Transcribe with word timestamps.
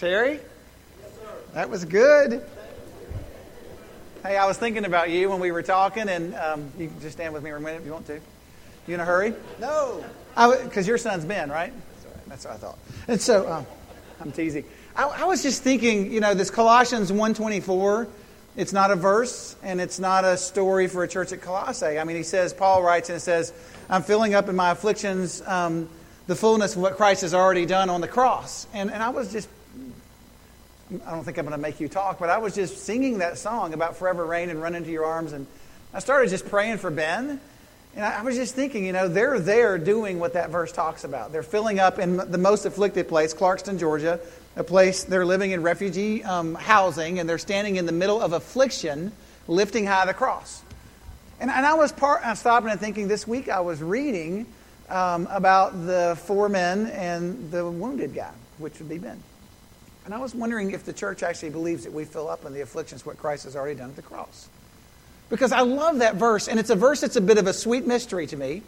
Terry? 0.00 0.40
That 1.52 1.68
was 1.68 1.84
good. 1.84 2.42
Hey, 4.22 4.38
I 4.38 4.46
was 4.46 4.56
thinking 4.56 4.86
about 4.86 5.10
you 5.10 5.28
when 5.28 5.40
we 5.40 5.52
were 5.52 5.62
talking, 5.62 6.08
and 6.08 6.34
um, 6.36 6.72
you 6.78 6.88
can 6.88 6.98
just 7.02 7.18
stand 7.18 7.34
with 7.34 7.42
me 7.42 7.50
for 7.50 7.56
a 7.56 7.60
minute 7.60 7.80
if 7.80 7.86
you 7.86 7.92
want 7.92 8.06
to. 8.06 8.18
You 8.86 8.94
in 8.94 9.00
a 9.00 9.04
hurry? 9.04 9.34
No. 9.60 10.02
Because 10.34 10.88
your 10.88 10.96
son's 10.96 11.26
Ben, 11.26 11.50
right? 11.50 11.74
That's 12.28 12.46
what 12.46 12.54
I 12.54 12.56
thought. 12.56 12.78
And 13.08 13.20
so, 13.20 13.52
um, 13.52 13.66
I'm 14.22 14.32
teasing. 14.32 14.64
I, 14.96 15.04
I 15.04 15.24
was 15.24 15.42
just 15.42 15.62
thinking, 15.62 16.10
you 16.10 16.20
know, 16.20 16.32
this 16.32 16.50
Colossians 16.50 17.12
124, 17.12 18.08
it's 18.56 18.72
not 18.72 18.90
a 18.90 18.96
verse, 18.96 19.54
and 19.62 19.82
it's 19.82 19.98
not 19.98 20.24
a 20.24 20.38
story 20.38 20.86
for 20.86 21.04
a 21.04 21.08
church 21.08 21.30
at 21.32 21.42
Colossae. 21.42 21.98
I 21.98 22.04
mean, 22.04 22.16
he 22.16 22.22
says, 22.22 22.54
Paul 22.54 22.82
writes, 22.82 23.10
and 23.10 23.16
it 23.18 23.20
says, 23.20 23.52
I'm 23.90 24.02
filling 24.02 24.32
up 24.32 24.48
in 24.48 24.56
my 24.56 24.70
afflictions 24.70 25.42
um, 25.46 25.90
the 26.26 26.36
fullness 26.36 26.74
of 26.74 26.80
what 26.80 26.96
Christ 26.96 27.20
has 27.20 27.34
already 27.34 27.66
done 27.66 27.90
on 27.90 28.00
the 28.00 28.08
cross. 28.08 28.66
And, 28.72 28.90
and 28.90 29.02
I 29.02 29.10
was 29.10 29.30
just 29.30 29.46
I 31.06 31.12
don't 31.12 31.24
think 31.24 31.38
I'm 31.38 31.44
going 31.44 31.56
to 31.56 31.62
make 31.62 31.80
you 31.80 31.88
talk, 31.88 32.18
but 32.18 32.30
I 32.30 32.38
was 32.38 32.54
just 32.54 32.84
singing 32.84 33.18
that 33.18 33.38
song 33.38 33.74
about 33.74 33.96
forever 33.96 34.24
reign 34.26 34.50
and 34.50 34.60
run 34.60 34.74
into 34.74 34.90
your 34.90 35.04
arms. 35.04 35.32
And 35.32 35.46
I 35.94 36.00
started 36.00 36.30
just 36.30 36.48
praying 36.48 36.78
for 36.78 36.90
Ben. 36.90 37.40
And 37.94 38.04
I 38.04 38.22
was 38.22 38.36
just 38.36 38.54
thinking, 38.54 38.84
you 38.84 38.92
know, 38.92 39.08
they're 39.08 39.38
there 39.40 39.78
doing 39.78 40.20
what 40.20 40.34
that 40.34 40.50
verse 40.50 40.72
talks 40.72 41.04
about. 41.04 41.32
They're 41.32 41.42
filling 41.42 41.80
up 41.80 41.98
in 41.98 42.16
the 42.16 42.38
most 42.38 42.64
afflicted 42.64 43.08
place, 43.08 43.34
Clarkston, 43.34 43.78
Georgia, 43.78 44.20
a 44.56 44.64
place 44.64 45.04
they're 45.04 45.26
living 45.26 45.50
in 45.50 45.62
refugee 45.62 46.22
um, 46.22 46.54
housing, 46.54 47.18
and 47.18 47.28
they're 47.28 47.38
standing 47.38 47.76
in 47.76 47.86
the 47.86 47.92
middle 47.92 48.20
of 48.20 48.32
affliction, 48.32 49.12
lifting 49.48 49.86
high 49.86 50.06
the 50.06 50.14
cross. 50.14 50.62
And, 51.40 51.50
and 51.50 51.64
I 51.64 51.74
was 51.74 51.90
part, 51.90 52.24
I 52.24 52.34
stopping 52.34 52.70
and 52.70 52.78
thinking 52.78 53.08
this 53.08 53.26
week 53.26 53.48
I 53.48 53.60
was 53.60 53.82
reading 53.82 54.46
um, 54.88 55.26
about 55.30 55.86
the 55.86 56.18
four 56.24 56.48
men 56.48 56.86
and 56.88 57.50
the 57.50 57.68
wounded 57.68 58.14
guy, 58.14 58.32
which 58.58 58.78
would 58.78 58.88
be 58.88 58.98
Ben. 58.98 59.20
And 60.10 60.16
I 60.16 60.20
was 60.20 60.34
wondering 60.34 60.72
if 60.72 60.84
the 60.84 60.92
church 60.92 61.22
actually 61.22 61.50
believes 61.50 61.84
that 61.84 61.92
we 61.92 62.04
fill 62.04 62.28
up 62.28 62.44
in 62.44 62.52
the 62.52 62.62
afflictions 62.62 63.06
what 63.06 63.16
Christ 63.16 63.44
has 63.44 63.54
already 63.54 63.76
done 63.76 63.90
at 63.90 63.94
the 63.94 64.02
cross. 64.02 64.48
Because 65.28 65.52
I 65.52 65.60
love 65.60 66.00
that 66.00 66.16
verse, 66.16 66.48
and 66.48 66.58
it's 66.58 66.70
a 66.70 66.74
verse 66.74 67.02
that's 67.02 67.14
a 67.14 67.20
bit 67.20 67.38
of 67.38 67.46
a 67.46 67.52
sweet 67.52 67.86
mystery 67.86 68.26
to 68.26 68.36
me. 68.36 68.62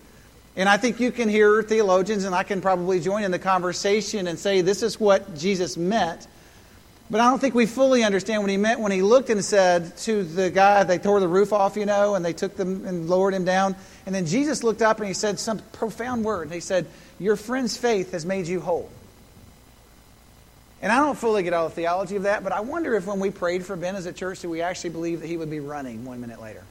And 0.55 0.69
I 0.69 0.77
think 0.77 1.01
you 1.01 1.11
can 1.11 1.29
hear 1.29 1.61
theologians, 1.65 2.23
and 2.23 2.33
I 2.33 2.45
can 2.45 2.61
probably 2.61 3.01
join 3.01 3.25
in 3.25 3.33
the 3.33 3.41
conversation 3.41 4.29
and 4.29 4.39
say 4.39 4.61
this 4.61 4.85
is 4.85 5.01
what 5.01 5.37
Jesus 5.37 5.77
meant. 5.77 6.29
But 7.11 7.20
I 7.20 7.29
don't 7.29 7.41
think 7.41 7.57
we 7.57 7.67
fully 7.67 8.05
understand 8.05 8.43
what 8.43 8.51
he 8.51 8.57
meant 8.57 8.79
when 8.79 8.93
he 8.93 9.03
looked 9.03 9.29
and 9.29 9.45
said 9.45 9.97
to 9.97 10.23
the 10.23 10.48
guy, 10.48 10.85
they 10.85 10.98
tore 10.98 11.19
the 11.19 11.27
roof 11.27 11.53
off, 11.53 11.75
you 11.77 11.87
know, 11.87 12.15
and 12.15 12.25
they 12.25 12.35
took 12.35 12.55
them 12.57 12.87
and 12.87 13.11
lowered 13.11 13.35
him 13.35 13.45
down. 13.45 13.75
And 14.07 14.15
then 14.15 14.27
Jesus 14.27 14.63
looked 14.63 14.81
up 14.81 14.98
and 14.98 15.09
he 15.09 15.13
said 15.13 15.41
some 15.41 15.59
profound 15.73 16.25
word. 16.25 16.53
He 16.53 16.61
said, 16.61 16.87
Your 17.19 17.35
friend's 17.35 17.77
faith 17.77 18.13
has 18.13 18.25
made 18.25 18.47
you 18.47 18.61
whole. 18.61 18.89
And 20.83 20.91
I 20.91 20.98
don't 20.98 21.16
fully 21.16 21.44
get 21.44 21.52
all 21.52 21.69
the 21.69 21.75
theology 21.75 22.16
of 22.16 22.25
that, 22.25 22.42
but 22.42 22.52
I 22.52 22.61
wonder 22.61 22.94
if 22.97 23.06
when 23.06 23.20
we 23.20 23.30
prayed 23.30 23.64
for 23.64 23.77
Ben 23.77 23.94
as 23.94 24.05
a 24.06 24.12
church, 24.12 24.41
did 24.41 24.48
we 24.48 24.62
actually 24.62 24.91
believe 24.91 25.20
that 25.20 25.28
he 25.28 25.36
would 25.36 25.50
be 25.50 25.61
running 25.61 26.05
one 26.05 26.20
minute 26.20 26.42
later? 26.42 26.64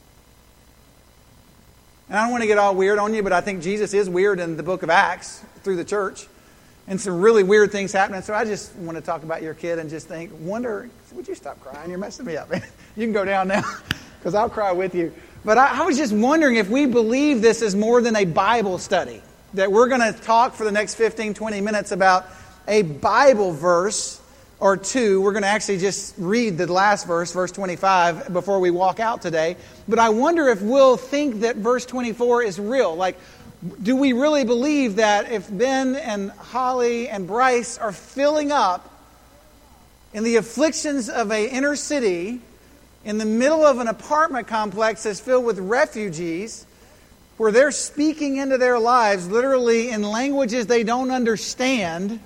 And 2.10 2.18
I 2.18 2.24
don't 2.24 2.30
want 2.30 2.42
to 2.42 2.46
get 2.46 2.58
all 2.58 2.74
weird 2.74 2.98
on 2.98 3.14
you, 3.14 3.22
but 3.22 3.32
I 3.32 3.40
think 3.40 3.62
Jesus 3.62 3.94
is 3.94 4.10
weird 4.10 4.38
in 4.38 4.58
the 4.58 4.62
book 4.62 4.82
of 4.82 4.90
Acts 4.90 5.42
through 5.62 5.76
the 5.76 5.84
church. 5.84 6.26
And 6.86 7.00
some 7.00 7.22
really 7.22 7.42
weird 7.42 7.72
things 7.72 7.90
happening. 7.90 8.20
So 8.20 8.34
I 8.34 8.44
just 8.44 8.74
want 8.74 8.98
to 8.98 9.02
talk 9.02 9.22
about 9.22 9.40
your 9.40 9.54
kid 9.54 9.78
and 9.78 9.88
just 9.88 10.08
think, 10.08 10.30
wonder, 10.40 10.90
would 11.12 11.26
you 11.26 11.34
stop 11.34 11.58
crying? 11.60 11.88
You're 11.88 11.98
messing 11.98 12.26
me 12.26 12.36
up, 12.36 12.50
man. 12.50 12.62
You 12.94 13.06
can 13.06 13.14
go 13.14 13.24
down 13.24 13.48
now 13.48 13.62
because 14.18 14.34
I'll 14.34 14.50
cry 14.50 14.72
with 14.72 14.94
you. 14.94 15.14
But 15.46 15.56
I, 15.56 15.80
I 15.80 15.86
was 15.86 15.96
just 15.96 16.12
wondering 16.12 16.56
if 16.56 16.68
we 16.68 16.84
believe 16.84 17.40
this 17.40 17.62
is 17.62 17.74
more 17.74 18.02
than 18.02 18.14
a 18.14 18.26
Bible 18.26 18.76
study, 18.76 19.22
that 19.54 19.72
we're 19.72 19.88
going 19.88 20.12
to 20.12 20.12
talk 20.20 20.52
for 20.52 20.64
the 20.64 20.72
next 20.72 20.96
15, 20.96 21.32
20 21.32 21.60
minutes 21.62 21.92
about 21.92 22.26
a 22.66 22.82
Bible 22.82 23.52
verse 23.52 24.20
or 24.60 24.76
two. 24.76 25.20
We're 25.20 25.32
going 25.32 25.42
to 25.42 25.48
actually 25.48 25.78
just 25.78 26.14
read 26.18 26.56
the 26.56 26.72
last 26.72 27.06
verse, 27.06 27.32
verse 27.32 27.50
25, 27.50 28.32
before 28.32 28.60
we 28.60 28.70
walk 28.70 29.00
out 29.00 29.20
today. 29.20 29.56
But 29.88 29.98
I 29.98 30.10
wonder 30.10 30.48
if 30.48 30.62
we'll 30.62 30.96
think 30.96 31.40
that 31.40 31.56
verse 31.56 31.84
24 31.84 32.44
is 32.44 32.60
real. 32.60 32.94
Like, 32.94 33.18
do 33.82 33.96
we 33.96 34.12
really 34.12 34.44
believe 34.44 34.96
that 34.96 35.32
if 35.32 35.48
Ben 35.50 35.96
and 35.96 36.30
Holly 36.30 37.08
and 37.08 37.26
Bryce 37.26 37.78
are 37.78 37.92
filling 37.92 38.52
up 38.52 38.88
in 40.12 40.24
the 40.24 40.36
afflictions 40.36 41.08
of 41.08 41.30
an 41.30 41.48
inner 41.48 41.74
city, 41.74 42.40
in 43.04 43.18
the 43.18 43.24
middle 43.24 43.64
of 43.64 43.80
an 43.80 43.88
apartment 43.88 44.46
complex 44.46 45.02
that's 45.02 45.18
filled 45.20 45.44
with 45.44 45.58
refugees, 45.58 46.66
where 47.36 47.50
they're 47.50 47.72
speaking 47.72 48.36
into 48.36 48.58
their 48.58 48.78
lives 48.78 49.26
literally 49.28 49.90
in 49.90 50.02
languages 50.02 50.68
they 50.68 50.84
don't 50.84 51.10
understand? 51.10 52.20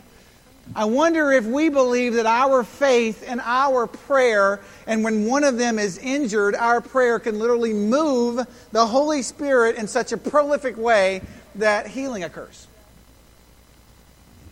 I 0.75 0.84
wonder 0.84 1.32
if 1.32 1.47
we 1.47 1.69
believe 1.69 2.15
that 2.15 2.27
our 2.27 2.65
faith 2.65 3.25
and 3.27 3.41
our 3.43 3.87
prayer, 3.87 4.60
and 4.87 5.04
when 5.04 5.27
one 5.27 5.44
of 5.44 5.59
them 5.59 5.78
is 5.78 5.97
injured, 5.99 6.54
our 6.54 6.81
prayer 6.81 7.19
can 7.19 7.38
literally 7.38 7.72
move 7.72 8.47
the 8.72 8.87
Holy 8.87 9.22
Spirit 9.22 9.76
in 9.76 9.88
such 9.88 10.12
a 10.12 10.16
prolific 10.16 10.76
way 10.76 11.22
that 11.55 11.87
healing 11.87 12.25
occurs. 12.25 12.66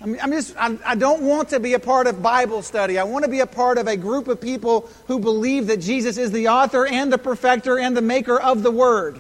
I'm, 0.00 0.32
just, 0.32 0.54
I 0.58 0.94
don't 0.97 1.22
want 1.22 1.50
to 1.50 1.60
be 1.60 1.72
a 1.72 1.78
part 1.78 2.06
of 2.06 2.22
Bible 2.22 2.60
study. 2.60 2.98
I 2.98 3.04
want 3.04 3.24
to 3.24 3.30
be 3.30 3.41
a 3.41 3.47
part 3.47 3.78
of 3.78 3.86
a 3.86 3.97
group 3.97 4.28
of 4.28 4.38
people 4.38 4.91
who 5.06 5.19
believe 5.19 5.69
that 5.69 5.78
Jesus 5.78 6.19
is 6.19 6.30
the 6.30 6.48
author 6.48 6.86
and 6.86 7.10
the 7.10 7.16
perfecter 7.16 7.78
and 7.78 7.97
the 7.97 8.03
maker 8.03 8.38
of 8.38 8.62
the 8.62 8.70
Word. 8.70 9.19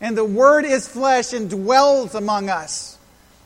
And 0.00 0.16
the 0.16 0.24
Word 0.24 0.64
is 0.64 0.88
flesh 0.88 1.32
and 1.34 1.50
dwells 1.50 2.14
among 2.14 2.48
us. 2.48 2.97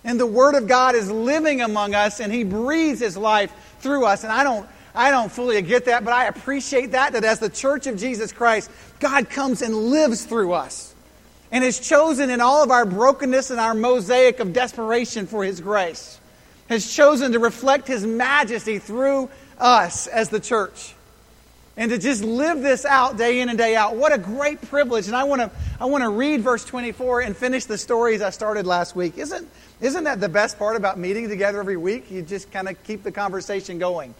And 0.05 0.19
the 0.19 0.27
Word 0.27 0.55
of 0.55 0.67
God 0.67 0.95
is 0.95 1.11
living 1.11 1.61
among 1.61 1.95
us, 1.95 2.21
and 2.21 2.33
He 2.33 2.45
breathes 2.45 3.01
His 3.01 3.17
life 3.17 3.53
through 3.81 4.05
us. 4.05 4.25
And 4.25 4.33
I 4.33 4.43
don't, 4.43 4.69
I 4.95 5.11
don't 5.11 5.31
fully 5.31 5.61
get 5.63 5.85
that, 5.85 6.05
but 6.05 6.13
I 6.13 6.27
appreciate 6.27 6.93
that, 6.93 7.13
that 7.13 7.25
as 7.25 7.39
the 7.39 7.49
church 7.49 7.87
of 7.87 7.97
Jesus 7.97 8.33
Christ, 8.33 8.71
God 9.01 9.31
comes 9.31 9.63
and 9.63 9.75
lives 9.75 10.25
through 10.25 10.53
us 10.53 10.95
and 11.51 11.63
is 11.63 11.79
chosen 11.79 12.31
in 12.31 12.41
all 12.41 12.63
of 12.63 12.71
our 12.71 12.87
brokenness 12.87 13.51
and 13.51 13.61
our 13.61 13.75
mosaic 13.75 14.41
of 14.41 14.53
desperation 14.53 15.27
for 15.27 15.45
His 15.45 15.61
grace, 15.61 16.19
has 16.69 16.93
chosen 16.93 17.33
to 17.33 17.39
reflect 17.39 17.87
His 17.87 18.05
majesty 18.05 18.79
through 18.79 19.31
us 19.59 20.07
as 20.09 20.31
the 20.31 20.41
church 20.41 20.95
and 21.77 21.91
to 21.91 21.99
just 21.99 22.23
live 22.23 22.61
this 22.61 22.85
out 22.85 23.17
day 23.17 23.41
in 23.41 23.49
and 23.49 23.57
day 23.57 23.75
out. 23.75 23.97
What 23.97 24.13
a 24.13 24.19
great 24.19 24.61
privilege. 24.63 25.07
And 25.07 25.17
I 25.17 25.25
want 25.25 25.41
to 25.41 25.51
I 25.81 25.87
want 25.87 26.03
to 26.05 26.11
read 26.11 26.43
verse 26.43 26.65
24 26.65 27.23
and 27.23 27.37
finish 27.37 27.65
the 27.65 27.79
stories 27.79 28.21
I 28.21 28.31
started 28.31 28.67
last 28.67 28.95
week. 28.95 29.19
Isn't 29.19 29.49
isn't 29.83 30.05
that 30.05 30.21
the 30.21 30.29
best 30.29 30.59
part 30.59 30.77
about 30.77 30.99
meeting 30.99 31.29
together 31.29 31.61
every 31.61 31.77
week? 31.77 32.11
You 32.11 32.23
just 32.23 32.51
kind 32.51 32.69
of 32.69 32.83
keep 32.85 33.03
the 33.03 33.13
conversation 33.13 33.79
going. 33.79 34.15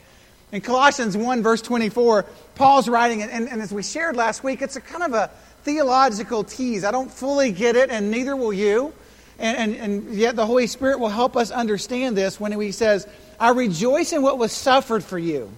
In 0.53 0.61
Colossians 0.61 1.17
1 1.17 1.43
verse 1.43 1.63
24, 1.63 2.27
Paul's 2.55 2.89
writing 2.89 3.23
and, 3.23 3.49
and 3.49 3.63
as 3.63 3.73
we 3.73 3.83
shared 3.83 4.17
last 4.17 4.45
week, 4.45 4.61
it's 4.61 4.77
a 4.77 4.81
kind 4.81 5.03
of 5.03 5.15
a 5.15 5.31
theological 5.63 6.45
tease. 6.45 6.85
I 6.85 6.91
don't 6.91 7.11
fully 7.11 7.53
get 7.53 7.77
it 7.77 7.89
and 7.89 8.11
neither 8.11 8.37
will 8.37 8.53
you. 8.53 8.93
And, 9.39 9.57
and, 9.57 9.77
and 9.77 10.15
yet 10.15 10.37
the 10.37 10.45
Holy 10.45 10.67
Spirit 10.67 11.01
will 11.01 11.09
help 11.09 11.37
us 11.37 11.51
understand 11.51 12.17
this 12.17 12.39
when 12.39 12.53
he 12.53 12.73
says, 12.73 13.09
I 13.41 13.51
rejoice 13.51 14.13
in 14.13 14.21
what 14.21 14.37
was 14.37 14.53
suffered 14.53 15.03
for 15.03 15.19
you 15.19 15.51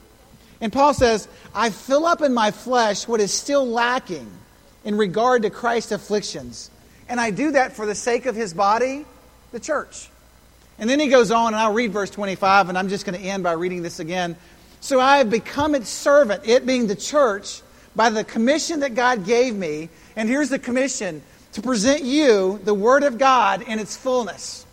and 0.64 0.72
Paul 0.72 0.94
says, 0.94 1.28
I 1.54 1.68
fill 1.68 2.06
up 2.06 2.22
in 2.22 2.32
my 2.32 2.50
flesh 2.50 3.06
what 3.06 3.20
is 3.20 3.32
still 3.32 3.66
lacking 3.66 4.30
in 4.84 4.96
regard 4.96 5.42
to 5.42 5.50
Christ's 5.50 5.92
afflictions. 5.92 6.70
And 7.06 7.20
I 7.20 7.30
do 7.30 7.52
that 7.52 7.74
for 7.74 7.84
the 7.84 7.94
sake 7.94 8.24
of 8.24 8.34
his 8.34 8.54
body, 8.54 9.04
the 9.54 9.60
church. 9.60 10.10
And 10.78 10.90
then 10.90 10.98
he 10.98 11.06
goes 11.06 11.30
on, 11.30 11.54
and 11.54 11.56
I'll 11.56 11.72
read 11.72 11.92
verse 11.92 12.10
25, 12.10 12.68
and 12.68 12.76
I'm 12.76 12.88
just 12.88 13.06
going 13.06 13.18
to 13.18 13.24
end 13.24 13.44
by 13.44 13.52
reading 13.52 13.82
this 13.82 14.00
again. 14.00 14.36
So 14.80 15.00
I 15.00 15.18
have 15.18 15.30
become 15.30 15.74
its 15.74 15.88
servant, 15.88 16.42
it 16.44 16.66
being 16.66 16.88
the 16.88 16.96
church, 16.96 17.62
by 17.94 18.10
the 18.10 18.24
commission 18.24 18.80
that 18.80 18.96
God 18.96 19.24
gave 19.24 19.54
me. 19.54 19.88
And 20.16 20.28
here's 20.28 20.50
the 20.50 20.58
commission 20.58 21.22
to 21.52 21.62
present 21.62 22.02
you 22.02 22.60
the 22.64 22.74
Word 22.74 23.04
of 23.04 23.16
God 23.16 23.62
in 23.62 23.78
its 23.78 23.96
fullness. 23.96 24.66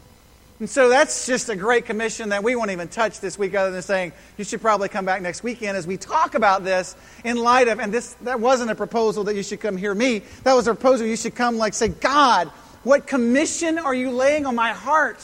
And 0.59 0.69
so 0.69 0.89
that's 0.89 1.27
just 1.27 1.49
a 1.49 1.55
great 1.55 1.85
commission 1.85 2.29
that 2.29 2.43
we 2.43 2.55
won't 2.55 2.71
even 2.71 2.87
touch 2.87 3.19
this 3.19 3.37
week, 3.37 3.53
other 3.53 3.71
than 3.71 3.81
saying 3.83 4.13
you 4.37 4.43
should 4.43 4.61
probably 4.61 4.89
come 4.89 5.05
back 5.05 5.21
next 5.21 5.43
weekend 5.43 5.77
as 5.77 5.85
we 5.85 5.97
talk 5.97 6.33
about 6.33 6.63
this 6.63 6.95
in 7.23 7.37
light 7.37 7.67
of, 7.67 7.79
and 7.79 7.93
this 7.93 8.13
that 8.21 8.39
wasn't 8.39 8.69
a 8.69 8.75
proposal 8.75 9.23
that 9.25 9.35
you 9.35 9.43
should 9.43 9.59
come 9.59 9.77
hear 9.77 9.93
me. 9.93 10.23
That 10.43 10.53
was 10.53 10.67
a 10.67 10.73
proposal 10.73 11.05
you 11.05 11.15
should 11.15 11.35
come 11.35 11.57
like 11.57 11.75
say, 11.75 11.87
God, 11.87 12.51
what 12.83 13.05
commission 13.05 13.77
are 13.77 13.93
you 13.93 14.11
laying 14.11 14.45
on 14.45 14.55
my 14.55 14.71
heart 14.71 15.19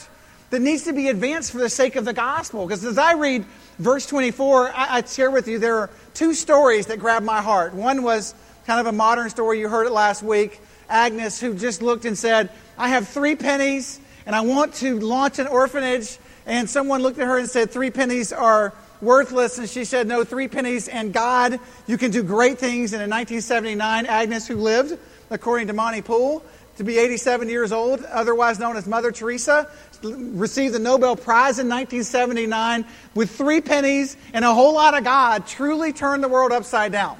that 0.50 0.60
needs 0.60 0.84
to 0.84 0.92
be 0.92 1.08
advanced 1.08 1.52
for 1.52 1.58
the 1.58 1.68
sake 1.68 1.96
of 1.96 2.04
the 2.04 2.12
gospel? 2.12 2.66
Because 2.66 2.84
as 2.84 2.98
I 2.98 3.14
read 3.14 3.44
verse 3.78 4.06
24, 4.06 4.70
I, 4.70 4.96
I 4.96 5.02
share 5.02 5.30
with 5.30 5.48
you 5.48 5.58
there 5.58 5.76
are 5.76 5.90
two 6.14 6.34
stories 6.34 6.86
that 6.86 6.98
grabbed 6.98 7.26
my 7.26 7.42
heart. 7.42 7.74
One 7.74 8.02
was 8.02 8.34
kind 8.66 8.80
of 8.80 8.86
a 8.86 8.92
modern 8.92 9.30
story, 9.30 9.60
you 9.60 9.68
heard 9.68 9.86
it 9.86 9.92
last 9.92 10.22
week. 10.22 10.60
Agnes, 10.88 11.40
who 11.40 11.54
just 11.54 11.82
looked 11.82 12.04
and 12.04 12.16
said, 12.16 12.50
I 12.76 12.88
have 12.88 13.08
three 13.08 13.36
pennies 13.36 14.00
and 14.24 14.36
I 14.36 14.42
want 14.42 14.74
to 14.74 15.00
launch 15.00 15.38
an 15.38 15.46
orphanage. 15.46 16.18
And 16.46 16.68
someone 16.68 17.02
looked 17.02 17.18
at 17.18 17.26
her 17.26 17.38
and 17.38 17.48
said, 17.48 17.70
Three 17.70 17.90
pennies 17.90 18.32
are 18.32 18.72
worthless. 19.00 19.58
And 19.58 19.68
she 19.68 19.84
said, 19.84 20.06
No, 20.06 20.24
three 20.24 20.48
pennies 20.48 20.88
and 20.88 21.12
God, 21.12 21.60
you 21.86 21.98
can 21.98 22.10
do 22.10 22.22
great 22.22 22.58
things. 22.58 22.92
And 22.92 23.02
in 23.02 23.10
1979, 23.10 24.06
Agnes, 24.06 24.46
who 24.46 24.56
lived, 24.56 24.98
according 25.30 25.66
to 25.66 25.72
Monty 25.72 26.02
Poole, 26.02 26.42
to 26.78 26.84
be 26.84 26.96
87 26.96 27.48
years 27.48 27.72
old, 27.72 28.04
otherwise 28.04 28.60
known 28.60 28.76
as 28.76 28.86
Mother 28.86 29.10
Teresa, 29.10 29.68
received 30.02 30.74
the 30.74 30.78
Nobel 30.78 31.16
Prize 31.16 31.58
in 31.58 31.68
1979 31.68 32.84
with 33.16 33.32
three 33.32 33.60
pennies 33.60 34.16
and 34.32 34.44
a 34.44 34.54
whole 34.54 34.74
lot 34.74 34.96
of 34.96 35.02
God, 35.02 35.44
truly 35.44 35.92
turned 35.92 36.22
the 36.22 36.28
world 36.28 36.52
upside 36.52 36.92
down. 36.92 37.18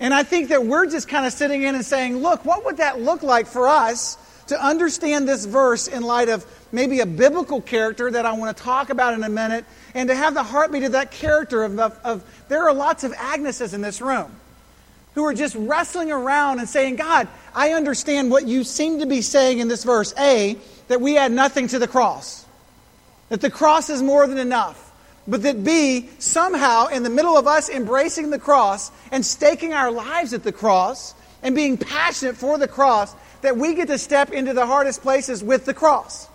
And 0.00 0.12
I 0.12 0.24
think 0.24 0.48
that 0.48 0.66
we're 0.66 0.86
just 0.86 1.08
kind 1.08 1.24
of 1.24 1.32
sitting 1.32 1.62
in 1.62 1.76
and 1.76 1.84
saying, 1.84 2.16
look, 2.16 2.44
what 2.44 2.64
would 2.64 2.78
that 2.78 3.00
look 3.00 3.22
like 3.22 3.46
for 3.46 3.68
us 3.68 4.18
to 4.48 4.60
understand 4.60 5.28
this 5.28 5.44
verse 5.44 5.86
in 5.86 6.02
light 6.02 6.28
of 6.28 6.44
maybe 6.72 6.98
a 6.98 7.06
biblical 7.06 7.60
character 7.60 8.10
that 8.10 8.26
I 8.26 8.32
want 8.32 8.56
to 8.56 8.60
talk 8.60 8.90
about 8.90 9.14
in 9.14 9.22
a 9.22 9.28
minute, 9.28 9.64
and 9.94 10.08
to 10.08 10.16
have 10.16 10.34
the 10.34 10.42
heartbeat 10.42 10.82
of 10.82 10.92
that 10.92 11.12
character 11.12 11.62
of, 11.62 11.78
of, 11.78 12.00
of 12.02 12.44
there 12.48 12.66
are 12.66 12.74
lots 12.74 13.04
of 13.04 13.12
Agneses 13.12 13.72
in 13.72 13.82
this 13.82 14.00
room 14.00 14.34
who 15.14 15.24
are 15.24 15.34
just 15.34 15.54
wrestling 15.54 16.10
around 16.10 16.58
and 16.58 16.68
saying, 16.68 16.96
God, 16.96 17.28
I 17.54 17.72
understand 17.72 18.30
what 18.30 18.46
you 18.46 18.64
seem 18.64 19.00
to 19.00 19.06
be 19.06 19.22
saying 19.22 19.58
in 19.58 19.68
this 19.68 19.84
verse. 19.84 20.14
A, 20.18 20.56
that 20.88 21.00
we 21.00 21.16
add 21.18 21.32
nothing 21.32 21.68
to 21.68 21.78
the 21.78 21.88
cross, 21.88 22.44
that 23.28 23.40
the 23.40 23.50
cross 23.50 23.90
is 23.90 24.02
more 24.02 24.26
than 24.26 24.38
enough. 24.38 24.90
But 25.26 25.44
that 25.44 25.62
B, 25.62 26.08
somehow, 26.18 26.88
in 26.88 27.04
the 27.04 27.10
middle 27.10 27.38
of 27.38 27.46
us 27.46 27.68
embracing 27.68 28.30
the 28.30 28.40
cross 28.40 28.90
and 29.12 29.24
staking 29.24 29.72
our 29.72 29.90
lives 29.90 30.32
at 30.32 30.42
the 30.42 30.50
cross 30.50 31.14
and 31.44 31.54
being 31.54 31.76
passionate 31.76 32.36
for 32.36 32.58
the 32.58 32.66
cross, 32.66 33.14
that 33.42 33.56
we 33.56 33.74
get 33.74 33.86
to 33.88 33.98
step 33.98 34.32
into 34.32 34.52
the 34.52 34.66
hardest 34.66 35.02
places 35.02 35.42
with 35.42 35.64
the 35.64 35.74
cross. 35.74 36.28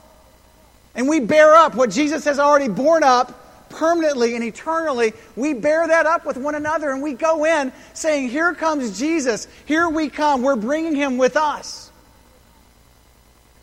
And 0.96 1.10
we 1.10 1.20
bear 1.20 1.54
up 1.54 1.76
what 1.76 1.90
Jesus 1.90 2.24
has 2.26 2.40
already 2.40 2.70
borne 2.70 3.04
up 3.04 3.47
permanently 3.70 4.36
and 4.36 4.44
eternally, 4.44 5.14
we 5.36 5.54
bear 5.54 5.88
that 5.88 6.06
up 6.06 6.26
with 6.26 6.38
one 6.38 6.56
another 6.56 6.92
and 6.92 7.02
we 7.02 7.14
go 7.14 7.46
in 7.46 7.72
saying, 7.94 8.30
Here 8.30 8.54
comes 8.54 8.98
Jesus. 8.98 9.48
Here 9.66 9.88
we 9.90 10.10
come. 10.10 10.42
We're 10.42 10.56
bringing 10.56 10.96
him 10.96 11.18
with 11.18 11.36
us. 11.36 11.92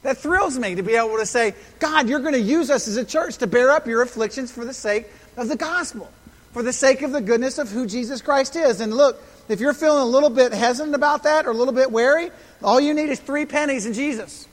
That 0.03 0.19
thrills 0.19 0.59
me 0.59 0.75
to 0.75 0.83
be 0.83 0.97
able 0.97 1.17
to 1.17 1.27
say, 1.27 1.55
God, 1.79 2.09
you're 2.09 2.21
going 2.21 2.35
to 2.35 2.41
use 2.41 2.71
us 2.71 2.87
as 2.89 2.99
a 2.99 3.05
church 3.05 3.39
to 3.39 3.47
bear 3.47 3.71
up 3.71 3.87
your 3.87 4.03
afflictions 4.03 4.53
for 4.53 4.65
the 4.65 4.75
sake 4.75 5.07
of 5.37 5.49
the 5.49 5.57
gospel, 5.57 6.11
for 6.53 6.63
the 6.63 6.75
sake 6.75 7.01
of 7.03 7.13
the 7.13 7.23
goodness 7.23 7.59
of 7.59 7.71
who 7.71 7.87
Jesus 7.87 8.21
Christ 8.21 8.55
is. 8.55 8.81
And 8.81 8.93
look, 8.93 9.23
if 9.49 9.61
you're 9.61 9.73
feeling 9.73 10.03
a 10.03 10.07
little 10.07 10.31
bit 10.31 10.53
hesitant 10.53 10.95
about 10.95 11.23
that 11.23 11.47
or 11.47 11.51
a 11.51 11.55
little 11.55 11.73
bit 11.73 11.91
wary, 11.91 12.31
all 12.63 12.81
you 12.81 12.93
need 12.93 13.09
is 13.09 13.19
three 13.19 13.47
pennies 13.47 13.87
in 13.87 13.95
Jesus. 13.95 14.47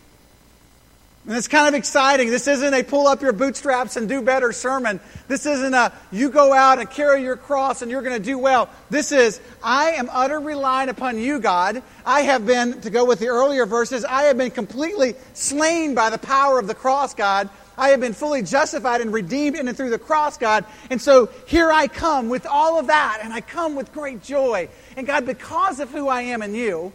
And 1.28 1.38
it's 1.38 1.48
kind 1.48 1.68
of 1.68 1.76
exciting. 1.76 2.32
This 2.32 2.48
isn't 2.48 2.74
a 2.74 2.84
pull 2.84 3.08
up 3.08 3.22
your 3.22 3.32
bootstraps 3.32 3.96
and 3.96 4.10
do 4.10 4.24
better 4.24 4.52
sermon. 4.52 5.00
This 5.28 5.46
isn't 5.46 5.74
a 5.74 5.94
you 6.12 6.32
go 6.32 6.52
out 6.52 6.80
and 6.80 6.90
carry 6.90 7.22
your 7.22 7.36
cross 7.36 7.84
and 7.84 7.92
you're 7.92 8.02
going 8.02 8.18
to 8.18 8.24
do 8.24 8.40
well. 8.40 8.70
This 8.90 9.12
is 9.12 9.40
I 9.64 9.92
am 9.92 10.10
utter 10.12 10.40
reliant 10.40 10.90
upon 10.90 11.20
you, 11.20 11.40
God. 11.40 11.84
I 12.08 12.22
have 12.22 12.48
been, 12.48 12.82
to 12.82 12.90
go 12.90 13.06
with 13.06 13.20
the 13.20 13.28
earlier 13.28 13.68
verses, 13.68 14.04
I 14.04 14.24
have 14.24 14.38
been 14.38 14.50
completely 14.50 15.14
slain 15.34 15.94
by 15.94 16.10
the 16.10 16.18
power 16.18 16.58
of 16.58 16.66
the 16.66 16.74
cross, 16.74 17.14
God. 17.14 17.50
I 17.78 17.90
have 17.90 18.00
been 18.00 18.14
fully 18.14 18.42
justified 18.42 19.02
and 19.02 19.14
redeemed 19.14 19.56
in 19.58 19.68
and 19.68 19.78
through 19.78 19.92
the 19.92 20.00
cross, 20.00 20.38
God. 20.38 20.66
And 20.90 21.00
so 21.00 21.30
here 21.46 21.72
I 21.72 21.88
come 21.88 22.30
with 22.30 22.46
all 22.46 22.80
of 22.80 22.88
that, 22.88 23.22
and 23.24 23.32
I 23.32 23.42
come 23.42 23.76
with 23.76 23.94
great 23.94 24.22
joy. 24.22 24.70
And 24.98 25.08
God, 25.08 25.26
because 25.26 25.80
of 25.80 25.90
who 25.90 26.08
I 26.08 26.24
am 26.24 26.42
in 26.42 26.54
you, 26.54 26.92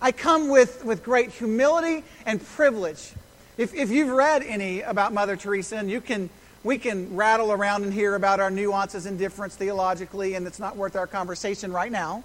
I 0.00 0.12
come 0.12 0.48
with, 0.48 0.84
with 0.84 1.02
great 1.02 1.30
humility 1.30 2.04
and 2.26 2.44
privilege 2.44 3.12
if, 3.58 3.74
if 3.74 3.90
you've 3.90 4.08
read 4.08 4.42
any 4.42 4.80
about 4.80 5.12
Mother 5.12 5.36
Teresa, 5.36 5.76
and 5.76 5.90
you 5.90 6.00
can, 6.00 6.30
we 6.64 6.78
can 6.78 7.14
rattle 7.14 7.52
around 7.52 7.82
and 7.82 7.92
hear 7.92 8.14
about 8.14 8.40
our 8.40 8.50
nuances 8.50 9.04
and 9.04 9.18
difference 9.18 9.56
theologically, 9.56 10.34
and 10.34 10.46
it's 10.46 10.60
not 10.60 10.76
worth 10.76 10.96
our 10.96 11.06
conversation 11.06 11.72
right 11.72 11.92
now. 11.92 12.24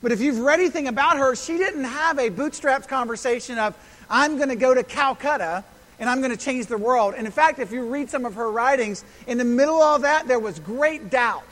But 0.00 0.12
if 0.12 0.20
you've 0.20 0.38
read 0.38 0.60
anything 0.60 0.86
about 0.86 1.18
her, 1.18 1.34
she 1.34 1.58
didn't 1.58 1.84
have 1.84 2.18
a 2.18 2.28
bootstraps 2.28 2.86
conversation 2.86 3.58
of, 3.58 3.76
I'm 4.08 4.36
going 4.36 4.48
to 4.48 4.56
go 4.56 4.72
to 4.72 4.84
Calcutta 4.84 5.64
and 5.98 6.08
I'm 6.08 6.20
going 6.20 6.30
to 6.30 6.36
change 6.36 6.66
the 6.66 6.78
world. 6.78 7.14
And 7.16 7.26
in 7.26 7.32
fact, 7.32 7.58
if 7.58 7.72
you 7.72 7.84
read 7.84 8.08
some 8.08 8.24
of 8.24 8.34
her 8.34 8.50
writings, 8.50 9.04
in 9.26 9.36
the 9.36 9.44
middle 9.44 9.76
of 9.76 9.82
all 9.82 9.98
that, 9.98 10.28
there 10.28 10.38
was 10.38 10.60
great 10.60 11.10
doubt. 11.10 11.42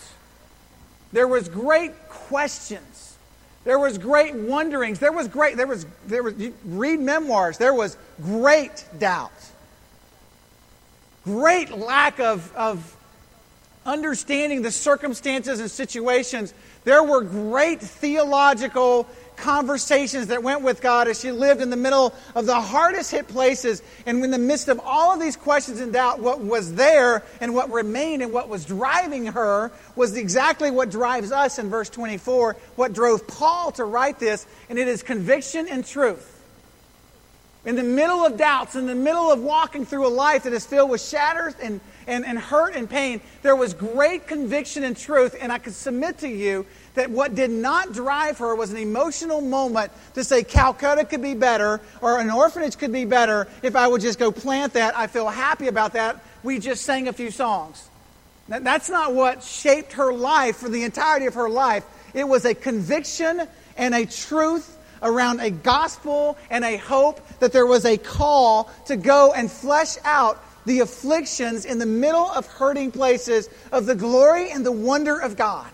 There 1.12 1.26
was 1.26 1.48
great 1.48 2.08
questions. 2.08 3.05
There 3.66 3.80
was 3.80 3.98
great 3.98 4.32
wonderings. 4.32 5.00
There 5.00 5.10
was 5.10 5.26
great, 5.26 5.56
there 5.56 5.66
was, 5.66 5.86
there 6.06 6.22
was, 6.22 6.34
read 6.64 7.00
memoirs. 7.00 7.58
There 7.58 7.74
was 7.74 7.96
great 8.22 8.84
doubt. 8.96 9.32
Great 11.24 11.72
lack 11.72 12.20
of, 12.20 12.54
of 12.54 12.96
understanding 13.84 14.62
the 14.62 14.70
circumstances 14.70 15.58
and 15.58 15.68
situations. 15.68 16.54
There 16.84 17.02
were 17.02 17.22
great 17.22 17.80
theological 17.80 19.08
conversations 19.36 20.28
that 20.28 20.42
went 20.42 20.62
with 20.62 20.80
God 20.80 21.08
as 21.08 21.20
she 21.20 21.32
lived 21.32 21.60
in 21.60 21.70
the 21.70 21.76
middle 21.76 22.14
of 22.34 22.46
the 22.46 22.60
hardest 22.60 23.10
hit 23.10 23.28
places. 23.28 23.82
And 24.06 24.24
in 24.24 24.30
the 24.30 24.38
midst 24.38 24.68
of 24.68 24.80
all 24.84 25.14
of 25.14 25.20
these 25.20 25.36
questions 25.36 25.80
and 25.80 25.92
doubt, 25.92 26.20
what 26.20 26.40
was 26.40 26.74
there 26.74 27.22
and 27.40 27.54
what 27.54 27.70
remained 27.70 28.22
and 28.22 28.32
what 28.32 28.48
was 28.48 28.64
driving 28.64 29.26
her 29.26 29.70
was 29.94 30.16
exactly 30.16 30.70
what 30.70 30.90
drives 30.90 31.32
us 31.32 31.58
in 31.58 31.68
verse 31.68 31.90
24, 31.90 32.56
what 32.76 32.92
drove 32.92 33.26
Paul 33.26 33.72
to 33.72 33.84
write 33.84 34.18
this, 34.18 34.46
and 34.68 34.78
it 34.78 34.88
is 34.88 35.02
conviction 35.02 35.68
and 35.68 35.84
truth. 35.84 36.32
In 37.64 37.74
the 37.74 37.82
middle 37.82 38.24
of 38.24 38.36
doubts, 38.36 38.76
in 38.76 38.86
the 38.86 38.94
middle 38.94 39.32
of 39.32 39.40
walking 39.40 39.84
through 39.84 40.06
a 40.06 40.08
life 40.08 40.44
that 40.44 40.52
is 40.52 40.64
filled 40.64 40.88
with 40.88 41.02
shatters 41.02 41.54
and, 41.60 41.80
and, 42.06 42.24
and 42.24 42.38
hurt 42.38 42.74
and 42.74 42.88
pain, 42.88 43.20
there 43.42 43.56
was 43.56 43.74
great 43.74 44.26
conviction 44.26 44.84
and 44.84 44.96
truth. 44.96 45.36
And 45.40 45.52
I 45.52 45.58
can 45.58 45.72
submit 45.72 46.18
to 46.18 46.28
you 46.28 46.66
that 46.94 47.10
what 47.10 47.34
did 47.34 47.50
not 47.50 47.92
drive 47.92 48.38
her 48.38 48.54
was 48.54 48.70
an 48.70 48.78
emotional 48.78 49.40
moment 49.40 49.92
to 50.14 50.24
say 50.24 50.42
Calcutta 50.42 51.04
could 51.04 51.22
be 51.22 51.34
better 51.34 51.80
or 52.00 52.18
an 52.20 52.30
orphanage 52.30 52.78
could 52.78 52.92
be 52.92 53.04
better 53.04 53.48
if 53.62 53.76
I 53.76 53.88
would 53.88 54.00
just 54.00 54.18
go 54.18 54.30
plant 54.32 54.72
that. 54.74 54.96
I 54.96 55.06
feel 55.06 55.28
happy 55.28 55.68
about 55.68 55.92
that. 55.94 56.22
We 56.42 56.58
just 56.58 56.84
sang 56.84 57.08
a 57.08 57.12
few 57.12 57.30
songs. 57.30 57.88
That's 58.48 58.88
not 58.88 59.12
what 59.12 59.42
shaped 59.42 59.94
her 59.94 60.12
life 60.12 60.56
for 60.56 60.68
the 60.68 60.84
entirety 60.84 61.26
of 61.26 61.34
her 61.34 61.48
life. 61.48 61.84
It 62.14 62.26
was 62.26 62.44
a 62.44 62.54
conviction 62.54 63.42
and 63.76 63.94
a 63.94 64.06
truth 64.06 64.78
around 65.02 65.40
a 65.40 65.50
gospel 65.50 66.38
and 66.50 66.64
a 66.64 66.76
hope 66.76 67.20
that 67.40 67.52
there 67.52 67.66
was 67.66 67.84
a 67.84 67.96
call 67.96 68.70
to 68.86 68.96
go 68.96 69.32
and 69.34 69.50
flesh 69.50 69.96
out 70.04 70.42
the 70.66 70.80
afflictions 70.80 71.64
in 71.64 71.78
the 71.78 71.86
middle 71.86 72.28
of 72.30 72.46
hurting 72.46 72.92
places 72.92 73.48
of 73.72 73.86
the 73.86 73.94
glory 73.94 74.50
and 74.50 74.66
the 74.66 74.72
wonder 74.72 75.18
of 75.18 75.36
God. 75.36 75.70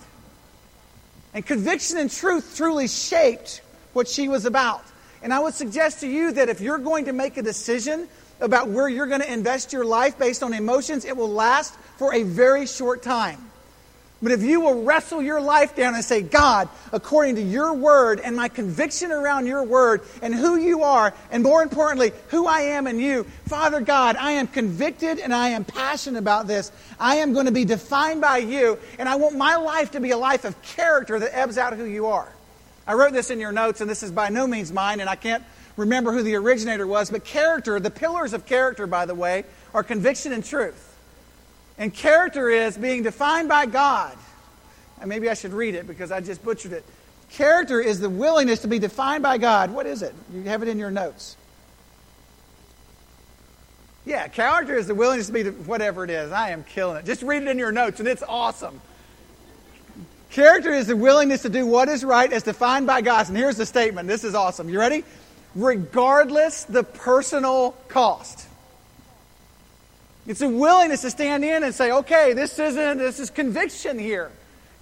And 1.34 1.44
conviction 1.44 1.98
and 1.98 2.10
truth 2.10 2.56
truly 2.56 2.86
shaped 2.86 3.62
what 3.94 4.06
she 4.06 4.28
was 4.28 4.44
about. 4.44 4.84
And 5.22 5.32
I 5.32 5.38
would 5.38 5.54
suggest 5.54 6.00
to 6.00 6.08
you 6.08 6.32
that 6.32 6.48
if 6.48 6.60
you're 6.60 6.78
going 6.78 7.06
to 7.06 7.12
make 7.12 7.36
a 7.36 7.42
decision 7.42 8.06
about 8.40 8.68
where 8.68 8.88
you're 8.88 9.06
going 9.06 9.20
to 9.20 9.32
invest 9.32 9.72
your 9.72 9.84
life 9.84 10.18
based 10.18 10.42
on 10.42 10.52
emotions, 10.52 11.04
it 11.04 11.16
will 11.16 11.30
last 11.30 11.75
for 11.96 12.12
a 12.14 12.22
very 12.22 12.66
short 12.66 13.02
time. 13.02 13.51
But 14.23 14.31
if 14.31 14.43
you 14.43 14.61
will 14.61 14.85
wrestle 14.85 15.21
your 15.21 15.41
life 15.41 15.75
down 15.75 15.97
and 15.97 16.05
say, 16.05 16.23
God, 16.23 16.69
according 16.93 17.35
to 17.35 17.43
your 17.43 17.75
word 17.75 18.21
and 18.21 18.37
my 18.37 18.49
conviction 18.49 19.11
around 19.11 19.47
your 19.47 19.64
word 19.64 20.02
and 20.23 20.33
who 20.33 20.57
you 20.57 20.85
are, 20.85 21.12
and 21.33 21.43
more 21.43 21.61
importantly, 21.61 22.12
who 22.29 22.47
I 22.47 22.61
am 22.61 22.87
in 22.87 23.00
you, 23.00 23.25
Father 23.47 23.81
God, 23.81 24.14
I 24.14 24.33
am 24.33 24.47
convicted 24.47 25.19
and 25.19 25.35
I 25.35 25.49
am 25.49 25.64
passionate 25.64 26.21
about 26.21 26.47
this. 26.47 26.71
I 27.00 27.17
am 27.17 27.33
going 27.33 27.47
to 27.47 27.52
be 27.52 27.64
defined 27.64 28.21
by 28.21 28.38
you, 28.38 28.79
and 29.00 29.09
I 29.09 29.17
want 29.17 29.37
my 29.37 29.57
life 29.57 29.91
to 29.93 30.00
be 30.00 30.12
a 30.12 30.17
life 30.17 30.45
of 30.45 30.61
character 30.62 31.19
that 31.19 31.37
ebbs 31.37 31.59
out 31.59 31.75
who 31.75 31.85
you 31.85 32.07
are. 32.07 32.33
I 32.87 32.95
wrote 32.95 33.12
this 33.12 33.31
in 33.31 33.41
your 33.41 33.52
notes, 33.52 33.81
and 33.81 33.91
this 33.91 34.05
is 34.05 34.12
by 34.12 34.29
no 34.29 34.47
means 34.47 34.73
mine, 34.73 35.00
and 35.00 35.11
I 35.11 35.17
can't 35.17 35.43
remember 35.76 36.12
who 36.12 36.23
the 36.23 36.37
originator 36.37 36.87
was, 36.87 37.11
but 37.11 37.25
character, 37.25 37.81
the 37.81 37.91
pillars 37.91 38.35
of 38.35 38.47
character, 38.47 38.87
by 38.87 39.05
the 39.05 39.17
way, 39.17 39.45
are 39.75 39.83
conviction 39.83 40.33
and 40.33 40.45
truth. 40.45 40.91
And 41.79 41.93
character 41.93 42.49
is 42.50 42.76
being 42.76 43.02
defined 43.02 43.49
by 43.49 43.67
God. 43.67 44.17
And 45.00 45.09
maybe 45.09 45.29
I 45.29 45.35
should 45.35 45.52
read 45.52 45.75
it 45.75 45.87
because 45.87 46.12
I 46.12 46.21
just 46.21 46.45
butchered 46.45 46.73
it. 46.73 46.85
Character 47.31 47.81
is 47.81 47.99
the 47.99 48.11
willingness 48.11 48.61
to 48.61 48.69
be 48.69 48.79
defined 48.79 49.23
by 49.23 49.38
God. 49.38 49.73
What 49.73 49.87
is 49.87 50.02
it? 50.02 50.14
You 50.33 50.43
have 50.45 50.62
it 50.62 50.69
in 50.69 50.79
your 50.79 50.91
notes. 50.91 51.37
Yeah, 54.05 54.29
character 54.29 54.76
is 54.76 54.87
the 54.87 54.95
willingness 54.95 55.29
to 55.29 55.33
be 55.33 55.45
whatever 55.45 56.05
it 56.05 56.11
is. 56.11 56.33
I 56.33 56.50
am 56.50 56.64
killing 56.64 56.99
it. 56.99 57.05
Just 57.05 57.23
read 57.23 57.43
it 57.43 57.49
in 57.49 57.59
your 57.59 57.73
notes, 57.73 58.00
and 58.00 58.09
it's 58.09 58.23
awesome. 58.23 58.81
Character 60.31 60.73
is 60.73 60.87
the 60.87 60.97
willingness 60.97 61.43
to 61.43 61.49
do 61.49 61.67
what 61.67 61.88
is 61.88 62.05
right 62.05 62.33
as 62.33 62.43
defined 62.43 62.87
by 62.87 63.00
God. 63.00 63.29
And 63.29 63.37
here's 63.37 63.57
the 63.57 63.67
statement. 63.67 64.09
This 64.09 64.25
is 64.25 64.35
awesome. 64.35 64.69
You 64.69 64.79
ready? 64.79 65.05
Regardless 65.55 66.64
the 66.64 66.83
personal 66.83 67.73
cost. 67.88 68.49
It's 70.26 70.41
a 70.41 70.49
willingness 70.49 71.02
to 71.02 71.11
stand 71.11 71.45
in 71.45 71.64
and 71.64 71.75
say, 71.75 71.91
okay, 71.91 72.33
this 72.33 72.59
isn't, 72.59 72.99
this 72.99 73.19
is 73.19 73.31
conviction 73.31 73.99
here. 73.99 74.31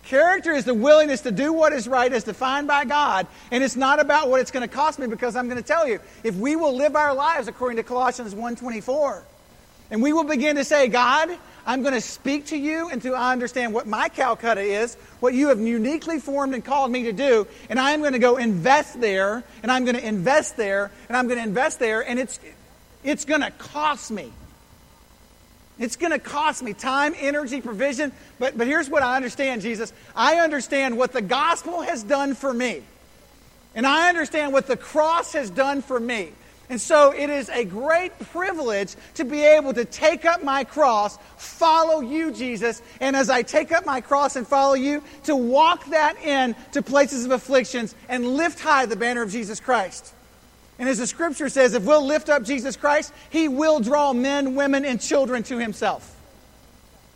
Character 0.02 0.52
is 0.52 0.64
the 0.64 0.74
willingness 0.74 1.22
to 1.22 1.30
do 1.30 1.52
what 1.52 1.72
is 1.72 1.86
right 1.86 2.12
as 2.12 2.24
defined 2.24 2.66
by 2.66 2.84
God, 2.84 3.26
and 3.50 3.62
it's 3.62 3.76
not 3.76 4.00
about 4.00 4.28
what 4.28 4.40
it's 4.40 4.50
going 4.50 4.66
to 4.66 4.74
cost 4.74 4.98
me 4.98 5.06
because 5.06 5.36
I'm 5.36 5.46
going 5.46 5.60
to 5.60 5.66
tell 5.66 5.86
you, 5.86 6.00
if 6.24 6.34
we 6.34 6.56
will 6.56 6.74
live 6.74 6.96
our 6.96 7.14
lives 7.14 7.48
according 7.48 7.76
to 7.76 7.82
Colossians 7.82 8.34
1:24, 8.34 9.22
and 9.90 10.02
we 10.02 10.12
will 10.12 10.24
begin 10.24 10.56
to 10.56 10.64
say, 10.64 10.88
God, 10.88 11.30
I'm 11.66 11.82
going 11.82 11.94
to 11.94 12.00
speak 12.00 12.46
to 12.46 12.56
you 12.56 12.88
until 12.88 13.14
I 13.14 13.32
understand 13.32 13.74
what 13.74 13.86
my 13.86 14.08
Calcutta 14.08 14.62
is, 14.62 14.94
what 15.20 15.34
you 15.34 15.48
have 15.48 15.60
uniquely 15.60 16.18
formed 16.18 16.54
and 16.54 16.64
called 16.64 16.90
me 16.90 17.04
to 17.04 17.12
do, 17.12 17.46
and 17.68 17.78
I 17.78 17.92
am 17.92 18.00
going 18.00 18.14
to 18.14 18.18
go 18.18 18.36
invest 18.36 19.00
there, 19.00 19.44
and 19.62 19.70
I'm 19.70 19.84
going 19.84 19.96
to 19.96 20.06
invest 20.06 20.56
there, 20.56 20.90
and 21.08 21.16
I'm 21.16 21.26
going 21.26 21.38
to 21.38 21.44
invest 21.44 21.78
there, 21.78 22.00
and 22.00 22.18
it's, 22.18 22.40
it's 23.04 23.26
going 23.26 23.42
to 23.42 23.50
cost 23.50 24.10
me. 24.10 24.32
It's 25.80 25.96
going 25.96 26.12
to 26.12 26.18
cost 26.18 26.62
me 26.62 26.74
time, 26.74 27.14
energy, 27.18 27.62
provision. 27.62 28.12
But, 28.38 28.56
but 28.56 28.66
here's 28.66 28.90
what 28.90 29.02
I 29.02 29.16
understand, 29.16 29.62
Jesus. 29.62 29.92
I 30.14 30.36
understand 30.36 30.98
what 30.98 31.12
the 31.12 31.22
gospel 31.22 31.80
has 31.80 32.02
done 32.02 32.34
for 32.34 32.52
me. 32.52 32.82
And 33.74 33.86
I 33.86 34.10
understand 34.10 34.52
what 34.52 34.66
the 34.66 34.76
cross 34.76 35.32
has 35.32 35.48
done 35.48 35.80
for 35.80 35.98
me. 35.98 36.32
And 36.68 36.80
so 36.80 37.12
it 37.12 37.30
is 37.30 37.48
a 37.48 37.64
great 37.64 38.16
privilege 38.18 38.94
to 39.14 39.24
be 39.24 39.40
able 39.40 39.72
to 39.72 39.84
take 39.84 40.24
up 40.24 40.44
my 40.44 40.64
cross, 40.64 41.18
follow 41.36 42.00
you, 42.00 42.30
Jesus, 42.30 42.80
and 43.00 43.16
as 43.16 43.28
I 43.28 43.42
take 43.42 43.72
up 43.72 43.84
my 43.86 44.00
cross 44.00 44.36
and 44.36 44.46
follow 44.46 44.74
you, 44.74 45.02
to 45.24 45.34
walk 45.34 45.86
that 45.86 46.16
in 46.22 46.54
to 46.72 46.82
places 46.82 47.24
of 47.24 47.32
afflictions 47.32 47.94
and 48.08 48.36
lift 48.36 48.60
high 48.60 48.86
the 48.86 48.96
banner 48.96 49.22
of 49.22 49.32
Jesus 49.32 49.58
Christ. 49.58 50.14
And 50.80 50.88
as 50.88 50.96
the 50.96 51.06
scripture 51.06 51.50
says, 51.50 51.74
if 51.74 51.84
we'll 51.84 52.06
lift 52.06 52.30
up 52.30 52.42
Jesus 52.42 52.74
Christ, 52.74 53.12
he 53.28 53.48
will 53.48 53.80
draw 53.80 54.14
men, 54.14 54.54
women, 54.54 54.86
and 54.86 54.98
children 54.98 55.42
to 55.44 55.58
himself. 55.58 56.16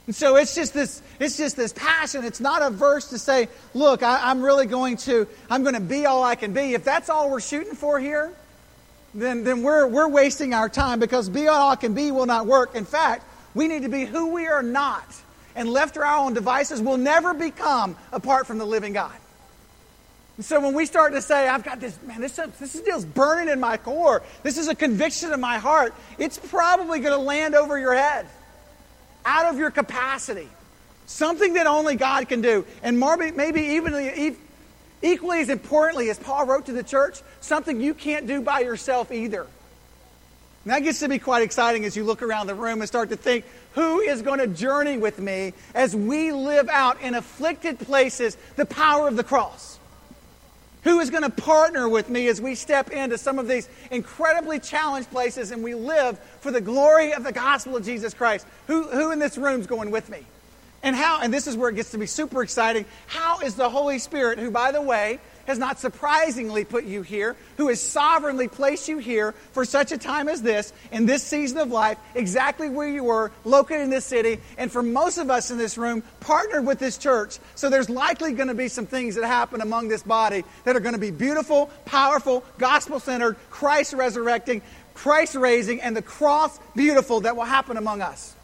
And 0.07 0.15
so 0.15 0.37
it's 0.37 0.55
just 0.55 0.75
this, 0.75 1.01
it's 1.19 1.39
just 1.39 1.57
this 1.57 1.73
passion. 1.73 2.25
It's 2.25 2.41
not 2.41 2.61
a 2.61 2.69
verse 2.69 3.09
to 3.09 3.19
say, 3.19 3.49
look, 3.73 4.03
I, 4.03 4.31
am 4.31 4.43
really 4.43 4.67
going 4.67 4.99
to, 4.99 5.27
I'm 5.49 5.63
going 5.63 5.77
to 5.77 5.81
be 5.81 6.05
all 6.05 6.23
I 6.23 6.35
can 6.35 6.53
be. 6.53 6.75
If 6.75 6.85
that's 6.85 7.09
all 7.09 7.31
we're 7.31 7.41
shooting 7.41 7.73
for 7.73 7.99
here, 7.99 8.35
then, 9.15 9.45
then 9.45 9.63
we're, 9.63 9.87
we're 9.87 10.09
wasting 10.09 10.53
our 10.53 10.69
time 10.69 11.01
because 11.01 11.31
be 11.31 11.49
all 11.49 11.71
I 11.71 11.77
can 11.77 11.95
be 11.95 12.11
will 12.11 12.27
not 12.27 12.45
work. 12.45 12.75
In 12.75 12.85
fact, 12.85 13.25
we 13.55 13.67
need 13.67 13.85
to 13.85 13.89
be 13.89 14.05
who 14.05 14.35
we 14.35 14.47
are 14.47 14.63
not. 14.63 15.07
And 15.57 15.71
left 15.71 15.95
to 15.95 16.01
our 16.01 16.19
own 16.19 16.35
devices, 16.35 16.83
will 16.83 16.99
never 16.99 17.33
become 17.33 17.97
apart 18.13 18.47
from 18.47 18.59
the 18.59 18.67
living 18.67 18.93
God. 18.93 19.15
And 20.37 20.45
so 20.45 20.61
when 20.61 20.75
we 20.75 20.85
start 20.85 21.13
to 21.13 21.23
say, 21.23 21.49
I've 21.49 21.63
got 21.63 21.81
this, 21.81 21.97
man, 22.03 22.21
this, 22.21 22.37
this 22.37 22.81
deal's 22.81 23.05
burning 23.05 23.53
in 23.53 23.61
my 23.61 23.77
core, 23.77 24.23
this 24.43 24.59
is 24.59 24.67
a 24.67 24.75
conviction 24.75 25.33
in 25.33 25.41
my 25.41 25.59
heart, 25.59 25.95
it's 26.19 26.39
probably 26.39 26.99
going 26.99 27.13
to 27.13 27.19
land 27.19 27.55
over 27.55 27.79
your 27.79 27.95
head, 27.95 28.27
out 29.25 29.47
of 29.47 29.59
your 29.59 29.71
capacity. 29.71 30.49
Something 31.07 31.55
that 31.55 31.67
only 31.67 31.97
God 31.97 32.29
can 32.29 32.41
do. 32.41 32.65
And 32.83 32.99
maybe 32.99 33.61
even 33.61 34.37
equally 35.03 35.41
as 35.41 35.51
importantly, 35.51 36.11
as 36.11 36.19
Paul 36.19 36.47
wrote 36.47 36.67
to 36.67 36.73
the 36.73 36.83
church, 36.83 37.21
something 37.41 37.81
you 37.81 37.95
can't 37.95 38.27
do 38.27 38.41
by 38.41 38.61
yourself 38.61 39.13
either. 39.13 39.47
And 40.65 40.73
that 40.73 40.83
gets 40.83 41.01
to 41.01 41.09
be 41.09 41.19
quite 41.19 41.43
exciting 41.43 41.85
as 41.85 41.95
you 41.95 42.05
look 42.05 42.23
around 42.23 42.47
the 42.47 42.55
room 42.55 42.81
and 42.81 42.89
start 42.89 43.11
to 43.11 43.17
think, 43.17 43.45
who 43.73 44.01
is 44.01 44.23
going 44.23 44.39
to 44.39 44.47
journey 44.47 44.97
with 44.97 45.19
me 45.19 45.53
as 45.75 45.95
we 45.95 46.33
live 46.33 46.71
out 46.71 47.03
in 47.03 47.15
afflicted 47.15 47.79
places 47.79 48.39
the 48.57 48.65
power 48.65 49.07
of 49.07 49.17
the 49.17 49.25
cross? 49.25 49.79
Who 50.85 51.01
is 51.01 51.11
going 51.11 51.23
to 51.23 51.31
partner 51.31 51.89
with 51.89 52.09
me 52.09 52.29
as 52.29 52.41
we 52.41 52.55
step 52.55 52.91
into 52.91 53.19
some 53.19 53.39
of 53.39 53.49
these 53.49 53.69
incredibly 53.91 54.59
challenged 54.59 55.11
places 55.11 55.51
and 55.51 55.65
we 55.65 55.75
live 55.75 56.19
for 56.41 56.51
the 56.51 56.61
glory 56.61 57.13
of 57.13 57.25
the 57.25 57.33
gospel 57.33 57.77
of 57.77 57.85
Jesus 57.85 58.15
Christ? 58.15 58.47
Who, 58.67 58.85
who 58.85 59.11
in 59.11 59.19
this 59.19 59.39
room 59.39 59.61
is 59.61 59.67
going 59.67 59.91
with 59.91 60.09
me? 60.11 60.21
And 60.83 60.95
how, 60.95 61.23
and 61.23 61.33
this 61.33 61.47
is 61.47 61.57
where 61.57 61.71
it 61.71 61.77
gets 61.77 61.93
to 61.93 61.99
be 61.99 62.07
super 62.07 62.43
exciting, 62.43 62.85
how 63.07 63.41
is 63.41 63.55
the 63.55 63.71
Holy 63.71 63.99
Spirit, 63.99 64.39
who, 64.39 64.51
by 64.51 64.71
the 64.71 64.83
way, 64.83 65.19
has 65.47 65.59
not 65.59 65.79
surprisingly 65.79 66.65
put 66.65 66.85
you 66.85 67.03
here, 67.03 67.37
who 67.57 67.69
has 67.69 67.81
sovereignly 67.81 68.49
placed 68.49 68.89
you 68.89 68.99
here 68.99 69.33
for 69.53 69.65
such 69.65 69.93
a 69.93 69.99
time 69.99 70.29
as 70.29 70.43
this, 70.43 70.73
in 70.93 71.07
this 71.07 71.23
season 71.23 71.59
of 71.59 71.71
life, 71.71 71.99
exactly 72.15 72.69
where 72.69 72.89
you 72.89 73.05
were, 73.05 73.31
located 73.45 73.83
in 73.83 73.91
this 73.91 74.05
city, 74.05 74.41
and 74.59 74.71
for 74.71 74.83
most 74.83 75.19
of 75.19 75.31
us 75.31 75.51
in 75.51 75.59
this 75.59 75.77
room, 75.79 76.03
partnered 76.21 76.67
with 76.67 76.79
this 76.79 76.99
church. 76.99 77.39
So 77.55 77.71
there's 77.71 77.91
likely 77.91 78.33
going 78.33 78.49
to 78.49 78.55
be 78.55 78.69
some 78.69 78.87
things 78.87 79.15
that 79.17 79.27
happen 79.27 79.61
among 79.61 79.89
this 79.89 80.03
body 80.03 80.45
that 80.65 80.77
are 80.77 80.81
going 80.81 80.95
to 80.95 81.01
be 81.01 81.11
beautiful, 81.11 81.71
powerful, 81.85 82.45
gospel 82.59 83.01
centered, 83.01 83.37
Christ 83.51 83.93
resurrecting, 83.93 84.63
Christ 84.95 85.35
raising, 85.35 85.81
and 85.81 85.97
the 85.97 86.03
cross 86.03 86.59
beautiful 86.75 87.21
that 87.21 87.37
will 87.37 87.45
happen 87.45 87.77
among 87.77 88.01
us. 88.01 88.35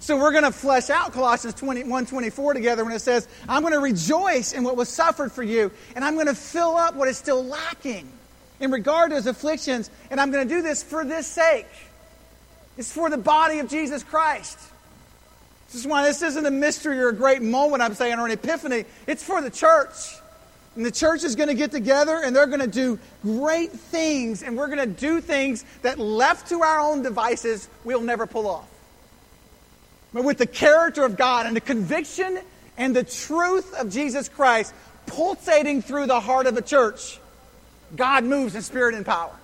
So 0.00 0.16
we're 0.16 0.32
going 0.32 0.44
to 0.44 0.52
flesh 0.52 0.90
out 0.90 1.12
Colossians 1.12 1.54
21 1.54 2.06
24 2.06 2.54
together 2.54 2.84
when 2.84 2.92
it 2.92 3.00
says, 3.00 3.26
I'm 3.48 3.62
going 3.62 3.72
to 3.72 3.80
rejoice 3.80 4.52
in 4.52 4.62
what 4.62 4.76
was 4.76 4.88
suffered 4.88 5.32
for 5.32 5.42
you, 5.42 5.72
and 5.96 6.04
I'm 6.04 6.14
going 6.14 6.26
to 6.26 6.34
fill 6.34 6.76
up 6.76 6.94
what 6.94 7.08
is 7.08 7.16
still 7.16 7.44
lacking 7.44 8.08
in 8.60 8.70
regard 8.70 9.10
to 9.10 9.16
his 9.16 9.26
afflictions, 9.26 9.90
and 10.10 10.20
I'm 10.20 10.30
going 10.30 10.46
to 10.46 10.54
do 10.54 10.62
this 10.62 10.82
for 10.82 11.04
this 11.04 11.26
sake. 11.26 11.66
It's 12.76 12.92
for 12.92 13.10
the 13.10 13.18
body 13.18 13.58
of 13.58 13.68
Jesus 13.68 14.02
Christ. 14.02 14.58
This 15.66 15.80
is 15.80 15.86
why 15.86 16.04
this 16.04 16.22
isn't 16.22 16.46
a 16.46 16.50
mystery 16.50 16.98
or 17.00 17.08
a 17.08 17.14
great 17.14 17.42
moment, 17.42 17.82
I'm 17.82 17.94
saying, 17.94 18.18
or 18.18 18.26
an 18.26 18.32
epiphany. 18.32 18.84
It's 19.06 19.22
for 19.22 19.42
the 19.42 19.50
church. 19.50 19.94
And 20.76 20.86
the 20.86 20.92
church 20.92 21.24
is 21.24 21.34
going 21.34 21.48
to 21.48 21.54
get 21.54 21.72
together 21.72 22.22
and 22.24 22.34
they're 22.34 22.46
going 22.46 22.60
to 22.60 22.66
do 22.66 22.98
great 23.22 23.72
things, 23.72 24.42
and 24.42 24.56
we're 24.56 24.68
going 24.68 24.78
to 24.78 24.86
do 24.86 25.20
things 25.20 25.64
that 25.82 25.98
left 25.98 26.50
to 26.50 26.62
our 26.62 26.78
own 26.78 27.02
devices, 27.02 27.68
we'll 27.84 28.00
never 28.00 28.26
pull 28.26 28.46
off 28.46 28.68
but 30.12 30.24
with 30.24 30.38
the 30.38 30.46
character 30.46 31.04
of 31.04 31.16
God 31.16 31.46
and 31.46 31.54
the 31.54 31.60
conviction 31.60 32.38
and 32.76 32.94
the 32.94 33.04
truth 33.04 33.74
of 33.74 33.90
Jesus 33.90 34.28
Christ 34.28 34.74
pulsating 35.06 35.82
through 35.82 36.06
the 36.06 36.20
heart 36.20 36.46
of 36.46 36.56
a 36.56 36.62
church, 36.62 37.18
God 37.96 38.24
moves 38.24 38.54
in 38.54 38.62
spirit 38.62 38.94
and 38.94 39.04
power. 39.04 39.34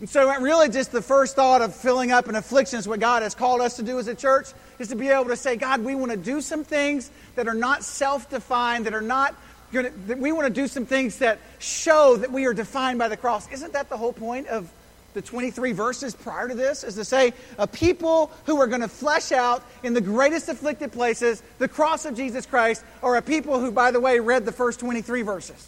And 0.00 0.08
so, 0.08 0.28
really, 0.40 0.68
just 0.68 0.90
the 0.90 1.00
first 1.00 1.36
thought 1.36 1.62
of 1.62 1.76
filling 1.76 2.10
up 2.10 2.26
an 2.26 2.34
affliction 2.34 2.78
is 2.78 2.88
what 2.88 2.98
God 2.98 3.22
has 3.22 3.36
called 3.36 3.60
us 3.60 3.76
to 3.76 3.84
do 3.84 4.00
as 4.00 4.08
a 4.08 4.16
church 4.16 4.48
is 4.80 4.88
to 4.88 4.96
be 4.96 5.08
able 5.08 5.26
to 5.26 5.36
say, 5.36 5.54
God, 5.54 5.84
we 5.84 5.94
want 5.94 6.10
to 6.10 6.16
do 6.16 6.40
some 6.40 6.64
things 6.64 7.10
that 7.36 7.46
are 7.46 7.54
not 7.54 7.84
self 7.84 8.28
defined, 8.28 8.86
that 8.86 8.94
are 8.94 9.00
not 9.00 9.36
going 9.72 9.86
to, 10.08 10.14
we 10.14 10.32
want 10.32 10.48
to 10.48 10.52
do 10.52 10.66
some 10.66 10.86
things 10.86 11.18
that 11.18 11.38
show 11.60 12.16
that 12.16 12.32
we 12.32 12.46
are 12.46 12.54
defined 12.54 12.98
by 12.98 13.08
the 13.08 13.16
cross. 13.16 13.48
Isn't 13.52 13.74
that 13.74 13.88
the 13.88 13.96
whole 13.96 14.12
point 14.12 14.48
of 14.48 14.70
the 15.14 15.22
23 15.22 15.72
verses 15.72 16.14
prior 16.14 16.48
to 16.48 16.54
this 16.54 16.84
is 16.84 16.94
to 16.94 17.04
say 17.04 17.32
a 17.58 17.66
people 17.66 18.30
who 18.46 18.60
are 18.60 18.66
going 18.66 18.80
to 18.80 18.88
flesh 18.88 19.32
out 19.32 19.62
in 19.82 19.94
the 19.94 20.00
greatest 20.00 20.48
afflicted 20.48 20.92
places 20.92 21.42
the 21.58 21.68
cross 21.68 22.04
of 22.04 22.16
Jesus 22.16 22.46
Christ 22.46 22.84
are 23.02 23.16
a 23.16 23.22
people 23.22 23.60
who, 23.60 23.70
by 23.70 23.90
the 23.90 24.00
way, 24.00 24.20
read 24.20 24.44
the 24.44 24.52
first 24.52 24.80
23 24.80 25.22
verses. 25.22 25.66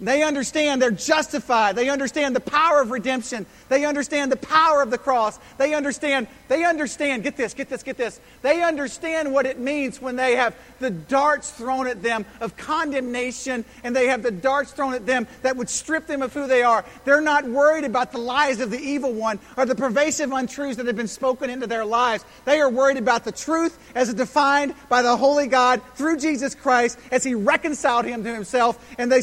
They 0.00 0.22
understand 0.22 0.80
they're 0.80 0.90
justified. 0.90 1.76
They 1.76 1.88
understand 1.88 2.36
the 2.36 2.40
power 2.40 2.80
of 2.80 2.90
redemption. 2.90 3.46
They 3.68 3.84
understand 3.84 4.30
the 4.30 4.36
power 4.36 4.80
of 4.80 4.90
the 4.90 4.98
cross. 4.98 5.38
They 5.58 5.74
understand, 5.74 6.28
they 6.46 6.64
understand, 6.64 7.24
get 7.24 7.36
this, 7.36 7.54
get 7.54 7.68
this, 7.68 7.82
get 7.82 7.96
this. 7.96 8.20
They 8.42 8.62
understand 8.62 9.32
what 9.32 9.46
it 9.46 9.58
means 9.58 10.00
when 10.00 10.16
they 10.16 10.36
have 10.36 10.54
the 10.78 10.90
darts 10.90 11.50
thrown 11.50 11.88
at 11.88 12.02
them 12.02 12.24
of 12.40 12.56
condemnation 12.56 13.64
and 13.82 13.94
they 13.94 14.06
have 14.06 14.22
the 14.22 14.30
darts 14.30 14.72
thrown 14.72 14.94
at 14.94 15.04
them 15.04 15.26
that 15.42 15.56
would 15.56 15.68
strip 15.68 16.06
them 16.06 16.22
of 16.22 16.32
who 16.32 16.46
they 16.46 16.62
are. 16.62 16.84
They're 17.04 17.20
not 17.20 17.44
worried 17.44 17.84
about 17.84 18.12
the 18.12 18.18
lies 18.18 18.60
of 18.60 18.70
the 18.70 18.78
evil 18.78 19.12
one 19.12 19.40
or 19.56 19.66
the 19.66 19.74
pervasive 19.74 20.30
untruths 20.30 20.76
that 20.76 20.86
have 20.86 20.96
been 20.96 21.08
spoken 21.08 21.50
into 21.50 21.66
their 21.66 21.84
lives. 21.84 22.24
They 22.44 22.60
are 22.60 22.70
worried 22.70 22.98
about 22.98 23.24
the 23.24 23.32
truth 23.32 23.78
as 23.94 24.14
defined 24.14 24.74
by 24.88 25.02
the 25.02 25.16
Holy 25.16 25.48
God 25.48 25.82
through 25.96 26.18
Jesus 26.18 26.54
Christ 26.54 26.98
as 27.10 27.24
He 27.24 27.34
reconciled 27.34 28.04
Him 28.04 28.22
to 28.22 28.32
Himself. 28.32 28.94
And 28.98 29.10
they, 29.10 29.22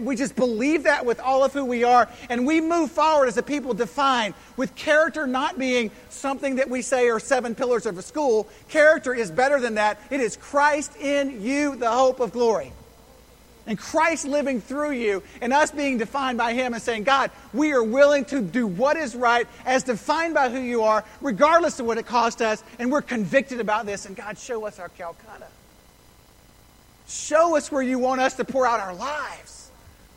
we 0.00 0.15
just 0.16 0.36
believe 0.36 0.84
that 0.84 1.04
with 1.04 1.20
all 1.20 1.44
of 1.44 1.52
who 1.52 1.64
we 1.64 1.84
are, 1.84 2.08
and 2.28 2.46
we 2.46 2.60
move 2.60 2.90
forward 2.90 3.28
as 3.28 3.36
a 3.36 3.42
people 3.42 3.74
defined 3.74 4.34
with 4.56 4.74
character 4.74 5.26
not 5.26 5.58
being 5.58 5.90
something 6.08 6.56
that 6.56 6.68
we 6.68 6.82
say 6.82 7.08
are 7.08 7.20
seven 7.20 7.54
pillars 7.54 7.86
of 7.86 7.98
a 7.98 8.02
school. 8.02 8.48
Character 8.68 9.14
is 9.14 9.30
better 9.30 9.60
than 9.60 9.74
that. 9.74 10.00
It 10.10 10.20
is 10.20 10.36
Christ 10.36 10.96
in 10.96 11.42
you, 11.42 11.76
the 11.76 11.90
hope 11.90 12.20
of 12.20 12.32
glory. 12.32 12.72
And 13.68 13.76
Christ 13.76 14.24
living 14.24 14.60
through 14.60 14.92
you, 14.92 15.24
and 15.40 15.52
us 15.52 15.72
being 15.72 15.98
defined 15.98 16.38
by 16.38 16.52
Him 16.52 16.72
and 16.72 16.80
saying, 16.80 17.02
God, 17.02 17.32
we 17.52 17.72
are 17.72 17.82
willing 17.82 18.24
to 18.26 18.40
do 18.40 18.66
what 18.66 18.96
is 18.96 19.16
right 19.16 19.46
as 19.64 19.82
defined 19.82 20.34
by 20.34 20.50
who 20.50 20.60
you 20.60 20.82
are, 20.82 21.04
regardless 21.20 21.80
of 21.80 21.86
what 21.86 21.98
it 21.98 22.06
cost 22.06 22.40
us, 22.40 22.62
and 22.78 22.92
we're 22.92 23.02
convicted 23.02 23.58
about 23.58 23.84
this. 23.84 24.06
And 24.06 24.14
God, 24.14 24.38
show 24.38 24.66
us 24.66 24.78
our 24.78 24.88
Calcutta. 24.90 25.48
Show 27.08 27.56
us 27.56 27.70
where 27.72 27.82
you 27.82 27.98
want 27.98 28.20
us 28.20 28.34
to 28.34 28.44
pour 28.44 28.66
out 28.66 28.80
our 28.80 28.94
lives 28.94 29.65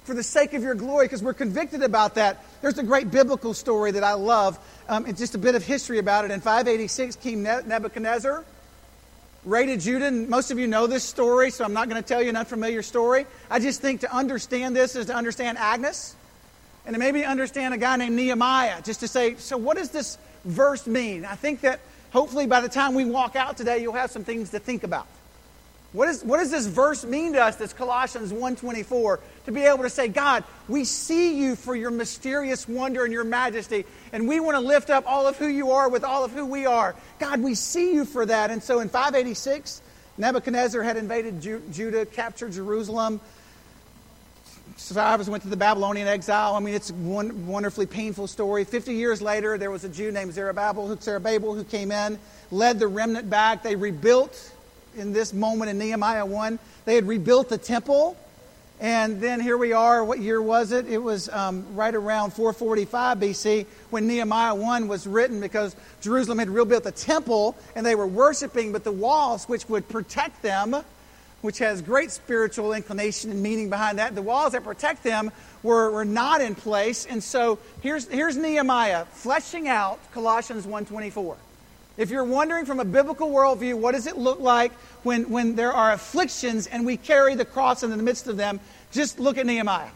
for 0.10 0.16
the 0.16 0.24
sake 0.24 0.56
of 0.56 0.64
your 0.64 0.74
glory 0.74 1.06
because 1.06 1.22
we're 1.22 1.36
convicted 1.36 1.84
about 1.84 2.16
that. 2.16 2.44
There's 2.64 2.80
a 2.80 2.84
great 2.84 3.12
biblical 3.12 3.54
story 3.54 3.92
that 3.92 4.04
I 4.04 4.14
love. 4.14 4.58
Um, 4.90 5.06
it's 5.06 5.20
just 5.20 5.36
a 5.36 5.38
bit 5.38 5.54
of 5.54 5.64
history 5.64 6.00
about 6.00 6.26
it. 6.26 6.32
In 6.32 6.42
586, 6.42 7.18
King 7.18 7.44
Nebuchadnezzar 7.44 8.44
raided 9.46 9.82
Judah. 9.82 10.08
And 10.08 10.28
most 10.28 10.50
of 10.50 10.58
you 10.58 10.66
know 10.66 10.88
this 10.88 11.04
story, 11.04 11.52
so 11.52 11.64
I'm 11.64 11.74
not 11.74 11.90
going 11.90 12.02
to 12.02 12.08
tell 12.08 12.24
you 12.24 12.30
an 12.30 12.38
unfamiliar 12.38 12.82
story. 12.82 13.28
I 13.52 13.60
just 13.60 13.82
think 13.82 14.02
to 14.02 14.12
understand 14.12 14.76
this 14.76 14.96
is 14.96 15.06
to 15.06 15.16
understand 15.16 15.60
Agnes 15.60 16.16
and 16.88 16.96
to 16.96 17.00
maybe 17.00 17.24
understand 17.24 17.76
a 17.76 17.78
guy 17.78 17.96
named 17.96 18.16
Nehemiah, 18.16 18.82
just 18.82 19.02
to 19.02 19.08
say, 19.08 19.36
so 19.36 19.58
what 19.58 19.78
does 19.78 19.92
this 19.92 20.18
verse 20.44 20.88
mean? 20.88 21.24
I 21.24 21.36
think 21.36 21.62
that 21.62 21.82
hopefully 22.10 22.48
by 22.48 22.62
the 22.62 22.70
time 22.70 22.96
we 22.96 23.06
walk 23.06 23.36
out 23.36 23.58
today, 23.58 23.78
you'll 23.78 23.94
have 23.94 24.10
some 24.10 24.24
things 24.24 24.50
to 24.50 24.60
think 24.60 24.84
about. 24.84 25.06
What, 25.92 26.08
is, 26.08 26.24
what 26.24 26.38
does 26.38 26.52
this 26.52 26.68
verse 26.68 27.04
mean 27.04 27.34
to 27.34 27.44
us, 27.44 27.56
this 27.56 27.74
Colossians 27.74 28.32
1.24, 28.32 29.20
to 29.46 29.52
be 29.52 29.62
able 29.62 29.84
to 29.84 29.90
say, 29.90 30.08
God, 30.08 30.44
we 30.68 30.84
see 30.84 31.40
you 31.40 31.56
for 31.56 31.76
your 31.76 31.90
mysterious 31.90 32.68
wonder 32.68 33.04
and 33.04 33.12
your 33.12 33.24
majesty, 33.24 33.86
and 34.14 34.28
we 34.28 34.40
want 34.40 34.56
to 34.56 34.62
lift 34.62 34.92
up 34.92 35.06
all 35.08 35.26
of 35.26 35.38
who 35.38 35.48
you 35.48 35.72
are 35.72 35.90
with 35.90 36.04
all 36.04 36.24
of 36.24 36.32
who 36.32 36.46
we 36.46 36.68
are. 36.68 36.96
God, 37.18 37.42
we 37.42 37.56
see 37.56 37.94
you 37.94 38.06
for 38.06 38.24
that. 38.28 38.52
And 38.52 38.62
so 38.62 38.82
in 38.82 38.90
586, 38.90 39.82
Nebuchadnezzar 40.20 40.84
had 40.84 40.96
invaded 40.96 41.42
Ju- 41.42 41.64
Judah, 41.72 42.06
captured 42.06 42.52
Jerusalem. 42.52 43.20
Survivors 44.78 45.28
went 45.28 45.42
to 45.44 45.50
the 45.50 45.58
Babylonian 45.58 46.08
exile. 46.08 46.54
I 46.54 46.60
mean, 46.60 46.76
it's 46.76 46.92
a 46.92 46.94
one, 46.94 47.48
wonderfully 47.48 47.88
painful 47.88 48.28
story. 48.28 48.64
Fifty 48.64 48.94
years 48.94 49.22
later, 49.22 49.58
there 49.58 49.72
was 49.72 49.84
a 49.84 49.90
Jew 49.90 50.12
named 50.12 50.34
Zerubbabel 50.34 50.96
Zerubbabel 51.02 51.54
who 51.54 51.66
came 51.66 51.92
in, 51.92 52.18
led 52.50 52.80
the 52.80 52.88
remnant 52.88 53.30
back. 53.30 53.62
They 53.62 53.76
rebuilt 53.76 54.54
in 54.98 55.14
this 55.14 55.34
moment 55.34 55.70
in 55.70 55.78
Nehemiah 55.78 56.26
1. 56.26 56.60
They 56.86 56.96
had 56.96 57.08
rebuilt 57.08 57.50
the 57.50 57.58
temple. 57.58 58.18
And 58.82 59.20
then 59.20 59.42
here 59.42 59.58
we 59.58 59.74
are. 59.74 60.06
What 60.06 60.20
year 60.20 60.42
was 60.42 60.72
it? 60.72 60.88
It 60.88 61.00
was 61.00 61.28
um, 61.30 61.66
right 61.76 61.94
around 61.94 62.32
445 62.32 63.18
BC 63.18 63.66
when 63.90 64.08
Nehemiah 64.08 64.56
1 64.56 64.88
was 64.88 65.06
written 65.06 65.42
because 65.42 65.76
Jerusalem 66.00 66.40
had 66.40 66.50
rebuilt 66.50 66.86
the 66.86 66.94
temple 66.94 67.58
and 67.76 67.86
they 67.86 67.96
were 67.96 68.08
worshiping, 68.08 68.72
but 68.72 68.86
the 68.86 68.92
walls, 68.92 69.50
which 69.50 69.68
would 69.68 69.90
protect 69.90 70.42
them, 70.42 70.78
which 71.42 71.60
has 71.60 71.82
great 71.82 72.10
spiritual 72.12 72.72
inclination 72.72 73.32
and 73.32 73.44
meaning 73.44 73.70
behind 73.70 74.00
that, 74.00 74.16
the 74.16 74.22
walls 74.22 74.54
that 74.54 74.64
protect 74.64 75.04
them 75.04 75.30
were, 75.62 75.92
were 75.92 76.06
not 76.06 76.40
in 76.40 76.56
place. 76.56 77.06
And 77.06 77.22
so 77.22 77.60
here's, 77.82 78.08
here's 78.08 78.38
Nehemiah 78.38 79.06
fleshing 79.06 79.68
out 79.68 80.00
Colossians 80.14 80.66
1.24. 80.66 81.36
If 82.00 82.12
you're 82.12 82.24
wondering 82.24 82.66
from 82.66 82.80
a 82.80 82.86
biblical 82.86 83.30
worldview, 83.30 83.74
what 83.74 83.92
does 83.92 84.08
it 84.08 84.18
look 84.18 84.40
like 84.40 84.72
when, 85.04 85.30
when 85.30 85.58
there 85.58 85.74
are 85.74 85.92
afflictions 85.92 86.66
and 86.66 86.86
we 86.86 86.96
carry 86.96 87.36
the 87.36 87.44
cross 87.44 87.84
in 87.84 87.90
the 87.90 87.98
midst 87.98 88.28
of 88.28 88.38
them, 88.38 88.62
just 88.94 89.20
look 89.20 89.38
at 89.38 89.46
Nehemiah. 89.46 89.90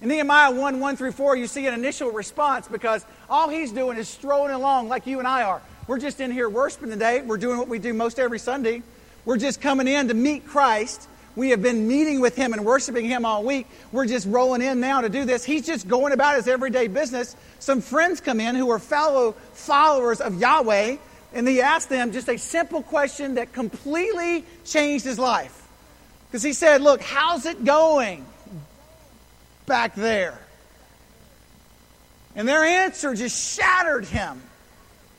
In 0.00 0.08
Nehemiah 0.08 0.52
1 0.52 0.78
1 0.78 0.96
through 0.96 1.10
4, 1.10 1.34
you 1.34 1.48
see 1.48 1.66
an 1.66 1.74
initial 1.74 2.12
response 2.12 2.68
because 2.68 3.04
all 3.28 3.48
he's 3.48 3.72
doing 3.72 3.98
is 3.98 4.08
strolling 4.08 4.52
along 4.52 4.88
like 4.88 5.04
you 5.08 5.18
and 5.18 5.26
I 5.26 5.42
are. 5.42 5.60
We're 5.88 5.98
just 5.98 6.20
in 6.20 6.30
here 6.30 6.48
worshiping 6.48 6.90
today. 6.90 7.22
We're 7.22 7.38
doing 7.38 7.58
what 7.58 7.66
we 7.66 7.80
do 7.80 7.92
most 7.92 8.20
every 8.20 8.38
Sunday. 8.38 8.84
We're 9.24 9.36
just 9.36 9.60
coming 9.60 9.88
in 9.88 10.06
to 10.06 10.14
meet 10.14 10.46
Christ. 10.46 11.08
We 11.34 11.50
have 11.50 11.60
been 11.60 11.88
meeting 11.88 12.20
with 12.20 12.36
him 12.36 12.52
and 12.52 12.64
worshiping 12.64 13.04
him 13.04 13.24
all 13.24 13.42
week. 13.42 13.66
We're 13.90 14.06
just 14.06 14.28
rolling 14.28 14.62
in 14.62 14.78
now 14.78 15.00
to 15.00 15.08
do 15.08 15.24
this. 15.24 15.44
He's 15.44 15.66
just 15.66 15.88
going 15.88 16.12
about 16.12 16.36
his 16.36 16.46
everyday 16.46 16.86
business. 16.86 17.34
Some 17.58 17.80
friends 17.80 18.20
come 18.20 18.38
in 18.38 18.54
who 18.54 18.70
are 18.70 18.78
fellow 18.78 19.32
followers 19.52 20.20
of 20.20 20.40
Yahweh 20.40 20.98
and 21.36 21.46
he 21.46 21.60
asked 21.60 21.90
them 21.90 22.12
just 22.12 22.30
a 22.30 22.38
simple 22.38 22.82
question 22.82 23.34
that 23.34 23.52
completely 23.52 24.46
changed 24.64 25.04
his 25.04 25.18
life. 25.18 25.68
Because 26.26 26.42
he 26.42 26.54
said, 26.54 26.80
Look, 26.80 27.02
how's 27.02 27.44
it 27.44 27.62
going 27.62 28.24
back 29.66 29.94
there? 29.94 30.40
And 32.34 32.48
their 32.48 32.64
answer 32.64 33.14
just 33.14 33.54
shattered 33.54 34.06
him. 34.06 34.40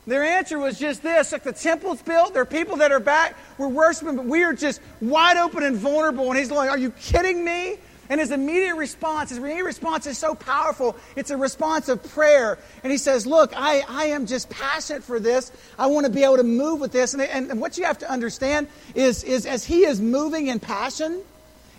Their 0.08 0.24
answer 0.24 0.58
was 0.58 0.76
just 0.76 1.04
this 1.04 1.30
like 1.30 1.44
the 1.44 1.52
temple's 1.52 2.02
built, 2.02 2.32
there 2.32 2.42
are 2.42 2.46
people 2.46 2.78
that 2.78 2.90
are 2.90 3.00
back, 3.00 3.36
we're 3.56 3.68
worshiping, 3.68 4.16
but 4.16 4.24
we 4.24 4.42
are 4.42 4.52
just 4.52 4.80
wide 5.00 5.36
open 5.36 5.62
and 5.62 5.76
vulnerable. 5.76 6.28
And 6.30 6.36
he's 6.36 6.50
like, 6.50 6.68
Are 6.68 6.78
you 6.78 6.90
kidding 6.90 7.44
me? 7.44 7.76
And 8.10 8.20
his 8.20 8.30
immediate 8.30 8.76
response, 8.76 9.30
his 9.30 9.38
immediate 9.38 9.64
response 9.64 10.06
is 10.06 10.16
so 10.16 10.34
powerful. 10.34 10.96
It's 11.14 11.30
a 11.30 11.36
response 11.36 11.88
of 11.88 12.02
prayer. 12.02 12.58
And 12.82 12.90
he 12.90 12.96
says, 12.96 13.26
Look, 13.26 13.52
I, 13.54 13.82
I 13.86 14.06
am 14.06 14.26
just 14.26 14.48
passionate 14.48 15.04
for 15.04 15.20
this. 15.20 15.52
I 15.78 15.88
want 15.88 16.06
to 16.06 16.12
be 16.12 16.24
able 16.24 16.38
to 16.38 16.42
move 16.42 16.80
with 16.80 16.92
this. 16.92 17.12
And, 17.12 17.22
and, 17.22 17.60
what 17.60 17.76
you 17.76 17.84
have 17.84 17.98
to 17.98 18.10
understand 18.10 18.68
is, 18.94 19.24
is 19.24 19.44
as 19.44 19.64
he 19.64 19.84
is 19.84 20.00
moving 20.00 20.46
in 20.46 20.58
passion, 20.58 21.20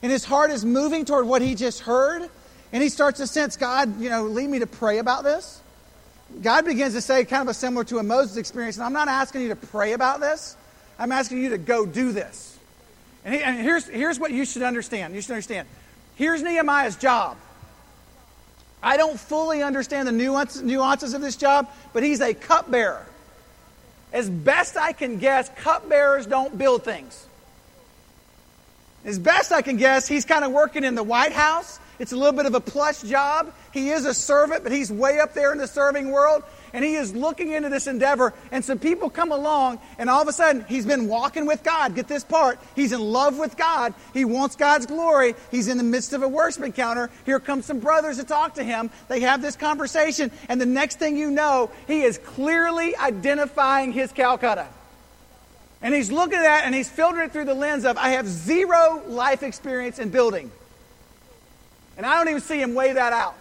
and 0.03 0.11
his 0.11 0.23
heart 0.23 0.51
is 0.51 0.63
moving 0.63 1.03
toward 1.03 1.25
what 1.25 1.41
he 1.41 1.55
just 1.55 1.81
heard, 1.81 2.29
and 2.71 2.83
he 2.83 2.89
starts 2.89 3.19
to 3.19 3.27
sense, 3.27 3.57
God, 3.57 3.99
you 3.99 4.09
know, 4.09 4.25
lead 4.25 4.49
me 4.49 4.59
to 4.59 4.67
pray 4.67 4.99
about 4.99 5.23
this. 5.23 5.61
God 6.43 6.63
begins 6.63 6.93
to 6.93 7.01
say, 7.01 7.25
kind 7.25 7.41
of 7.41 7.47
a 7.47 7.53
similar 7.55 7.83
to 7.85 7.97
a 7.97 8.03
Moses 8.03 8.37
experience, 8.37 8.77
and 8.77 8.85
I'm 8.85 8.93
not 8.93 9.07
asking 9.07 9.41
you 9.41 9.47
to 9.49 9.55
pray 9.55 9.93
about 9.93 10.19
this. 10.19 10.55
I'm 10.99 11.11
asking 11.11 11.39
you 11.39 11.49
to 11.49 11.57
go 11.57 11.87
do 11.87 12.11
this. 12.11 12.57
And, 13.25 13.33
he, 13.33 13.41
and 13.41 13.57
here's, 13.57 13.87
here's 13.87 14.19
what 14.19 14.31
you 14.31 14.45
should 14.45 14.61
understand. 14.61 15.15
You 15.15 15.21
should 15.21 15.31
understand 15.31 15.67
Here's 16.19 16.43
Nehemiah's 16.43 16.97
job. 16.97 17.37
I 18.83 18.97
don't 18.97 19.17
fully 19.17 19.63
understand 19.63 20.05
the 20.05 20.11
nuances 20.11 21.13
of 21.13 21.21
this 21.21 21.37
job, 21.37 21.69
but 21.93 22.03
he's 22.03 22.19
a 22.19 22.33
cupbearer. 22.33 23.05
As 24.11 24.29
best 24.29 24.75
I 24.75 24.91
can 24.91 25.17
guess, 25.17 25.49
cupbearers 25.55 26.25
don't 26.25 26.57
build 26.57 26.83
things. 26.83 27.25
As 29.05 29.17
best 29.17 29.53
I 29.53 29.61
can 29.61 29.77
guess, 29.77 30.09
he's 30.09 30.25
kind 30.25 30.43
of 30.43 30.51
working 30.51 30.83
in 30.83 30.95
the 30.95 31.03
White 31.03 31.31
House. 31.31 31.79
It's 31.99 32.11
a 32.11 32.17
little 32.17 32.33
bit 32.33 32.45
of 32.45 32.53
a 32.53 32.59
plush 32.59 33.01
job. 33.01 33.53
He 33.71 33.91
is 33.91 34.03
a 34.03 34.13
servant, 34.13 34.63
but 34.63 34.73
he's 34.73 34.91
way 34.91 35.21
up 35.21 35.33
there 35.33 35.53
in 35.53 35.57
the 35.57 35.67
serving 35.67 36.11
world 36.11 36.43
and 36.73 36.83
he 36.83 36.95
is 36.95 37.15
looking 37.15 37.51
into 37.51 37.69
this 37.69 37.87
endeavor. 37.87 38.33
And 38.51 38.63
some 38.63 38.79
people 38.79 39.09
come 39.09 39.31
along, 39.31 39.79
and 39.97 40.09
all 40.09 40.21
of 40.21 40.27
a 40.27 40.33
sudden, 40.33 40.65
he's 40.67 40.85
been 40.85 41.07
walking 41.07 41.45
with 41.45 41.63
God. 41.63 41.95
Get 41.95 42.07
this 42.07 42.23
part. 42.23 42.59
He's 42.75 42.91
in 42.91 43.01
love 43.01 43.37
with 43.37 43.57
God. 43.57 43.93
He 44.13 44.25
wants 44.25 44.55
God's 44.55 44.85
glory. 44.85 45.35
He's 45.51 45.67
in 45.67 45.77
the 45.77 45.83
midst 45.83 46.13
of 46.13 46.23
a 46.23 46.27
worship 46.27 46.63
encounter. 46.63 47.09
Here 47.25 47.39
come 47.39 47.61
some 47.61 47.79
brothers 47.79 48.17
to 48.17 48.23
talk 48.23 48.55
to 48.55 48.63
him. 48.63 48.89
They 49.07 49.21
have 49.21 49.41
this 49.41 49.55
conversation, 49.55 50.31
and 50.47 50.59
the 50.59 50.65
next 50.65 50.99
thing 50.99 51.17
you 51.17 51.31
know, 51.31 51.71
he 51.87 52.01
is 52.03 52.17
clearly 52.17 52.95
identifying 52.95 53.91
his 53.91 54.11
Calcutta. 54.11 54.67
And 55.81 55.93
he's 55.93 56.11
looking 56.11 56.37
at 56.37 56.43
that 56.43 56.63
and 56.65 56.75
he's 56.75 56.89
filtering 56.89 57.27
it 57.27 57.31
through 57.31 57.45
the 57.45 57.53
lens 57.53 57.85
of, 57.85 57.97
I 57.97 58.09
have 58.09 58.27
zero 58.27 59.01
life 59.07 59.43
experience 59.43 59.97
in 59.97 60.09
building. 60.09 60.51
And 61.95 62.05
I 62.05 62.15
don't 62.15 62.29
even 62.29 62.41
see 62.41 62.61
him 62.61 62.75
weigh 62.75 62.93
that 62.93 63.13
out. 63.13 63.35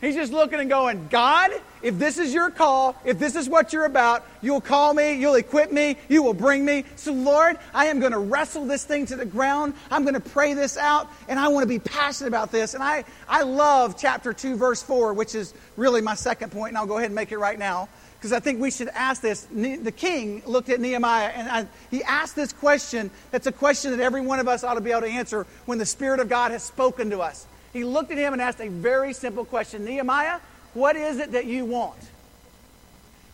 He's 0.00 0.14
just 0.14 0.32
looking 0.32 0.60
and 0.60 0.70
going, 0.70 1.08
God, 1.08 1.50
if 1.82 1.98
this 1.98 2.18
is 2.18 2.32
your 2.32 2.50
call, 2.50 2.94
if 3.04 3.18
this 3.18 3.34
is 3.34 3.48
what 3.48 3.72
you're 3.72 3.84
about, 3.84 4.24
you'll 4.40 4.60
call 4.60 4.94
me, 4.94 5.14
you'll 5.14 5.34
equip 5.34 5.72
me, 5.72 5.96
you 6.08 6.22
will 6.22 6.34
bring 6.34 6.64
me. 6.64 6.84
So, 6.94 7.12
Lord, 7.12 7.58
I 7.74 7.86
am 7.86 7.98
going 7.98 8.12
to 8.12 8.18
wrestle 8.18 8.64
this 8.64 8.84
thing 8.84 9.06
to 9.06 9.16
the 9.16 9.24
ground. 9.24 9.74
I'm 9.90 10.02
going 10.02 10.14
to 10.14 10.20
pray 10.20 10.54
this 10.54 10.76
out, 10.76 11.10
and 11.28 11.36
I 11.36 11.48
want 11.48 11.64
to 11.64 11.68
be 11.68 11.80
passionate 11.80 12.28
about 12.28 12.52
this. 12.52 12.74
And 12.74 12.82
I, 12.82 13.04
I 13.28 13.42
love 13.42 13.96
chapter 13.98 14.32
2, 14.32 14.54
verse 14.56 14.82
4, 14.82 15.14
which 15.14 15.34
is 15.34 15.52
really 15.76 16.00
my 16.00 16.14
second 16.14 16.52
point, 16.52 16.68
and 16.68 16.78
I'll 16.78 16.86
go 16.86 16.98
ahead 16.98 17.06
and 17.06 17.16
make 17.16 17.32
it 17.32 17.38
right 17.38 17.58
now. 17.58 17.88
Because 18.18 18.32
I 18.32 18.40
think 18.40 18.60
we 18.60 18.72
should 18.72 18.88
ask 18.88 19.22
this. 19.22 19.46
The 19.52 19.92
king 19.92 20.42
looked 20.44 20.70
at 20.70 20.80
Nehemiah 20.80 21.28
and 21.28 21.48
I, 21.48 21.66
he 21.88 22.02
asked 22.02 22.34
this 22.34 22.52
question. 22.52 23.12
That's 23.30 23.46
a 23.46 23.52
question 23.52 23.92
that 23.92 24.00
every 24.00 24.22
one 24.22 24.40
of 24.40 24.48
us 24.48 24.64
ought 24.64 24.74
to 24.74 24.80
be 24.80 24.90
able 24.90 25.02
to 25.02 25.08
answer 25.08 25.46
when 25.66 25.78
the 25.78 25.86
Spirit 25.86 26.18
of 26.18 26.28
God 26.28 26.50
has 26.50 26.64
spoken 26.64 27.10
to 27.10 27.20
us 27.20 27.46
he 27.72 27.84
looked 27.84 28.10
at 28.10 28.18
him 28.18 28.32
and 28.32 28.42
asked 28.42 28.60
a 28.60 28.68
very 28.68 29.12
simple 29.12 29.44
question 29.44 29.84
Nehemiah, 29.84 30.40
what 30.74 30.96
is 30.96 31.18
it 31.18 31.32
that 31.32 31.46
you 31.46 31.64
want? 31.64 31.98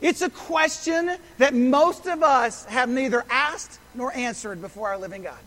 It's 0.00 0.22
a 0.22 0.30
question 0.30 1.10
that 1.38 1.54
most 1.54 2.06
of 2.06 2.22
us 2.22 2.64
have 2.66 2.88
neither 2.88 3.24
asked 3.30 3.78
nor 3.94 4.14
answered 4.14 4.60
before 4.60 4.88
our 4.88 4.98
living 4.98 5.22
God. 5.22 5.38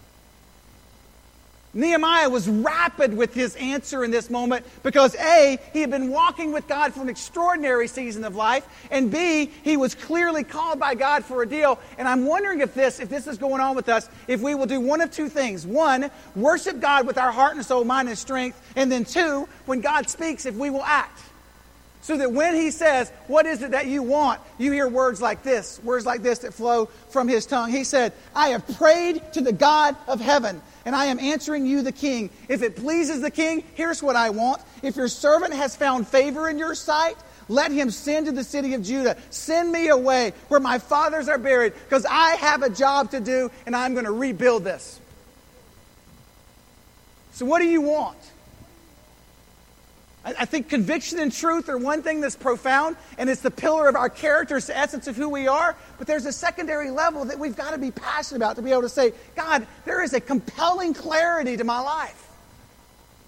Nehemiah 1.78 2.28
was 2.28 2.50
rapid 2.50 3.16
with 3.16 3.36
his 3.36 3.56
answer 3.56 4.04
in 4.04 4.10
this 4.10 4.32
moment 4.32 4.66
because 4.82 5.16
A, 5.16 5.60
he 5.74 5.82
had 5.82 5.92
been 5.92 6.10
walking 6.10 6.52
with 6.52 6.68
God 6.68 6.92
for 6.92 7.02
an 7.02 7.10
extraordinary 7.10 7.88
season 7.88 8.24
of 8.24 8.36
life, 8.36 8.66
and 8.90 9.12
B, 9.12 9.52
he 9.64 9.78
was 9.78 9.94
clearly 9.94 10.44
called 10.44 10.80
by 10.80 10.96
God 10.96 11.24
for 11.24 11.44
a 11.44 11.48
deal. 11.48 11.80
And 12.00 12.08
I'm 12.08 12.26
wondering 12.26 12.62
if 12.62 12.74
this, 12.74 13.00
if 13.00 13.10
this 13.10 13.28
is 13.28 13.38
going 13.38 13.62
on 13.62 13.76
with 13.76 13.90
us, 13.90 14.10
if 14.28 14.42
we 14.42 14.56
will 14.56 14.66
do 14.66 14.80
one 14.80 15.02
of 15.02 15.12
two 15.12 15.30
things. 15.30 15.68
One, 15.68 16.10
worship 16.36 16.80
God 16.80 17.06
with 17.06 17.20
our 17.20 17.32
heart 17.32 17.56
and 17.56 17.64
soul, 17.64 17.84
mind 17.84 18.10
and 18.10 18.18
strength, 18.18 18.60
and 18.76 18.92
then 18.92 19.06
two, 19.06 19.48
when 19.68 19.80
God 19.80 20.10
speaks, 20.10 20.48
if 20.48 20.56
we 20.56 20.72
will 20.72 20.84
act. 20.84 21.22
So 22.08 22.16
that 22.16 22.32
when 22.32 22.56
he 22.56 22.72
says, 22.72 23.12
What 23.28 23.46
is 23.46 23.62
it 23.62 23.72
that 23.72 23.88
you 23.88 24.02
want? 24.02 24.40
you 24.58 24.72
hear 24.72 24.88
words 24.88 25.22
like 25.22 25.44
this, 25.44 25.78
words 25.84 26.06
like 26.06 26.22
this 26.22 26.40
that 26.40 26.54
flow 26.54 26.86
from 27.10 27.28
his 27.28 27.46
tongue. 27.46 27.70
He 27.70 27.84
said, 27.84 28.14
I 28.34 28.48
have 28.52 28.66
prayed 28.78 29.34
to 29.34 29.42
the 29.42 29.52
God 29.52 29.94
of 30.08 30.22
heaven 30.22 30.62
and 30.86 30.96
I 30.96 31.08
am 31.08 31.20
answering 31.20 31.66
you, 31.66 31.82
the 31.82 31.92
king. 31.92 32.30
If 32.48 32.62
it 32.62 32.78
pleases 32.78 33.20
the 33.20 33.30
king, 33.30 33.62
here's 33.74 34.02
what 34.02 34.16
I 34.16 34.30
want. 34.30 34.62
If 34.82 34.96
your 34.96 35.10
servant 35.10 35.54
has 35.54 35.76
found 35.76 36.08
favor 36.08 36.48
in 36.48 36.58
your 36.58 36.76
sight, 36.76 37.18
let 37.50 37.74
him 37.74 37.92
send 37.92 38.28
to 38.28 38.32
the 38.32 38.46
city 38.46 38.74
of 38.74 38.84
Judah. 38.84 39.18
Send 39.30 39.70
me 39.70 39.90
away 39.90 40.32
where 40.48 40.62
my 40.62 40.80
fathers 40.80 41.28
are 41.28 41.38
buried, 41.38 41.74
because 41.74 42.06
I 42.10 42.36
have 42.36 42.64
a 42.64 42.70
job 42.70 43.12
to 43.12 43.20
do 43.20 43.52
and 43.66 43.76
I'm 43.76 43.92
going 43.96 44.06
to 44.06 44.14
rebuild 44.14 44.64
this. 44.64 45.02
So, 47.34 47.46
what 47.46 47.60
do 47.60 47.68
you 47.68 47.82
want? 47.82 48.18
I 50.38 50.46
think 50.46 50.68
conviction 50.68 51.20
and 51.20 51.32
truth 51.32 51.70
are 51.70 51.78
one 51.78 52.04
thing 52.04 52.20
that's 52.20 52.36
profound, 52.36 52.98
and 53.18 53.30
it's 53.30 53.42
the 53.42 53.52
pillar 53.52 53.88
of 53.88 53.96
our 53.96 54.10
character, 54.10 54.58
it's 54.58 54.68
the 54.68 54.78
essence 54.78 55.08
of 55.08 55.16
who 55.16 55.30
we 55.30 55.48
are. 55.48 55.76
But 55.98 56.08
there's 56.08 56.26
a 56.26 56.34
secondary 56.34 56.90
level 56.90 57.24
that 57.26 57.40
we've 57.40 57.56
got 57.56 57.72
to 57.72 57.78
be 57.78 57.92
passionate 57.92 58.38
about 58.38 58.58
to 58.58 58.62
be 58.62 58.72
able 58.72 58.82
to 58.82 58.90
say, 58.90 59.14
God, 59.36 59.66
there 59.86 60.04
is 60.04 60.14
a 60.14 60.20
compelling 60.20 60.94
clarity 60.94 61.56
to 61.56 61.64
my 61.64 61.80
life. 61.80 62.28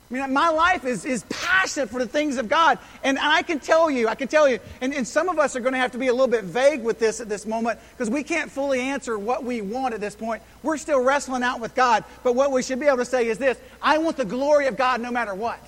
I 0.09 0.15
mean, 0.15 0.33
my 0.33 0.49
life 0.49 0.85
is, 0.85 1.05
is 1.05 1.23
passionate 1.29 1.89
for 1.89 1.99
the 1.99 2.07
things 2.07 2.37
of 2.37 2.49
God. 2.49 2.79
And 3.03 3.19
I 3.19 3.43
can 3.43 3.59
tell 3.59 3.91
you, 3.91 4.07
I 4.07 4.15
can 4.15 4.27
tell 4.27 4.49
you, 4.49 4.59
and, 4.81 4.93
and 4.93 5.07
some 5.07 5.29
of 5.29 5.37
us 5.37 5.55
are 5.55 5.59
going 5.59 5.73
to 5.73 5.79
have 5.79 5.91
to 5.91 5.99
be 5.99 6.07
a 6.07 6.11
little 6.11 6.27
bit 6.27 6.45
vague 6.45 6.81
with 6.81 6.97
this 6.97 7.21
at 7.21 7.29
this 7.29 7.45
moment 7.45 7.79
because 7.91 8.09
we 8.09 8.23
can't 8.23 8.49
fully 8.49 8.79
answer 8.79 9.19
what 9.19 9.43
we 9.43 9.61
want 9.61 9.93
at 9.93 10.01
this 10.01 10.15
point. 10.15 10.41
We're 10.63 10.77
still 10.77 10.99
wrestling 10.99 11.43
out 11.43 11.59
with 11.59 11.75
God. 11.75 12.03
But 12.23 12.33
what 12.33 12.51
we 12.51 12.63
should 12.63 12.79
be 12.79 12.87
able 12.87 12.97
to 12.97 13.05
say 13.05 13.27
is 13.27 13.37
this 13.37 13.59
I 13.81 13.99
want 13.99 14.17
the 14.17 14.25
glory 14.25 14.65
of 14.65 14.75
God 14.75 14.99
no 14.99 15.11
matter 15.11 15.35
what. 15.35 15.59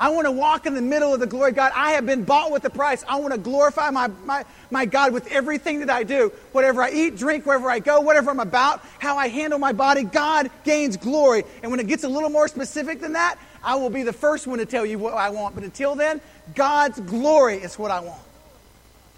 I 0.00 0.08
want 0.08 0.26
to 0.26 0.32
walk 0.32 0.64
in 0.64 0.74
the 0.74 0.80
middle 0.80 1.12
of 1.12 1.20
the 1.20 1.26
glory 1.26 1.52
God. 1.52 1.72
I 1.74 1.92
have 1.92 2.06
been 2.06 2.24
bought 2.24 2.50
with 2.50 2.62
the 2.62 2.70
price. 2.70 3.04
I 3.06 3.16
want 3.16 3.34
to 3.34 3.38
glorify 3.38 3.90
my, 3.90 4.08
my, 4.24 4.46
my 4.70 4.86
God 4.86 5.12
with 5.12 5.30
everything 5.30 5.80
that 5.80 5.90
I 5.90 6.04
do. 6.04 6.32
Whatever 6.52 6.82
I 6.82 6.90
eat, 6.90 7.18
drink, 7.18 7.44
wherever 7.44 7.70
I 7.70 7.80
go, 7.80 8.00
whatever 8.00 8.30
I'm 8.30 8.40
about, 8.40 8.82
how 8.98 9.18
I 9.18 9.28
handle 9.28 9.58
my 9.58 9.74
body, 9.74 10.04
God 10.04 10.50
gains 10.64 10.96
glory. 10.96 11.44
And 11.62 11.70
when 11.70 11.80
it 11.80 11.86
gets 11.86 12.02
a 12.02 12.08
little 12.08 12.30
more 12.30 12.48
specific 12.48 13.00
than 13.00 13.12
that, 13.12 13.36
I 13.62 13.74
will 13.74 13.90
be 13.90 14.02
the 14.02 14.14
first 14.14 14.46
one 14.46 14.58
to 14.58 14.64
tell 14.64 14.86
you 14.86 14.98
what 14.98 15.12
I 15.12 15.28
want. 15.28 15.54
But 15.54 15.64
until 15.64 15.94
then, 15.94 16.22
God's 16.54 16.98
glory 17.00 17.58
is 17.58 17.78
what 17.78 17.90
I 17.90 18.00
want. 18.00 18.22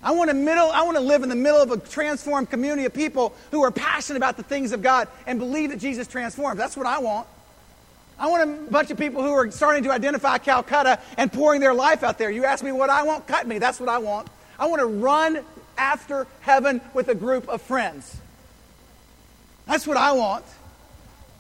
I 0.03 0.11
want 0.11 0.31
to 0.31 0.35
middle, 0.35 0.69
I 0.69 0.83
want 0.83 0.97
to 0.97 1.03
live 1.03 1.23
in 1.23 1.29
the 1.29 1.37
middle 1.37 1.63
of 1.63 1.71
a 1.71 1.77
transformed 1.77 2.51
community 2.51 2.87
of 2.87 2.93
people 2.93 3.35
who 3.53 3.63
are 3.63 3.71
passionate 3.71 4.17
about 4.17 4.37
the 4.37 4.43
things 4.43 4.73
of 4.73 4.83
God 4.83 5.07
and 5.29 5.39
believe 5.39 5.71
that 5.71 5.79
Jesus 5.79 6.09
transforms. 6.09 6.59
That's 6.59 6.77
what 6.77 6.87
I 6.87 6.99
want. 6.99 7.29
I 8.19 8.29
want 8.29 8.43
a 8.43 8.71
bunch 8.71 8.91
of 8.91 8.99
people 8.99 9.23
who 9.23 9.33
are 9.33 9.51
starting 9.51 9.85
to 9.85 9.91
identify 9.91 10.39
Calcutta 10.39 11.01
and 11.17 11.33
pouring 11.33 11.61
their 11.61 11.75
life 11.75 12.03
out 12.03 12.19
there. 12.19 12.31
You 12.31 12.45
ask 12.45 12.63
me 12.63 12.73
what 12.73 12.91
I 12.91 13.03
want, 13.03 13.27
cut 13.27 13.47
me. 13.47 13.59
That's 13.59 13.81
what 13.81 13.89
I 13.89 13.99
want. 13.99 14.29
I 14.59 14.67
want 14.67 14.81
to 14.81 14.87
run 14.87 15.45
after 15.77 16.27
heaven 16.41 16.81
with 16.95 17.09
a 17.09 17.15
group 17.15 17.49
of 17.49 17.63
friends. 17.63 18.17
That's 19.67 19.87
what 19.87 19.97
I 19.97 20.13
want. 20.13 20.45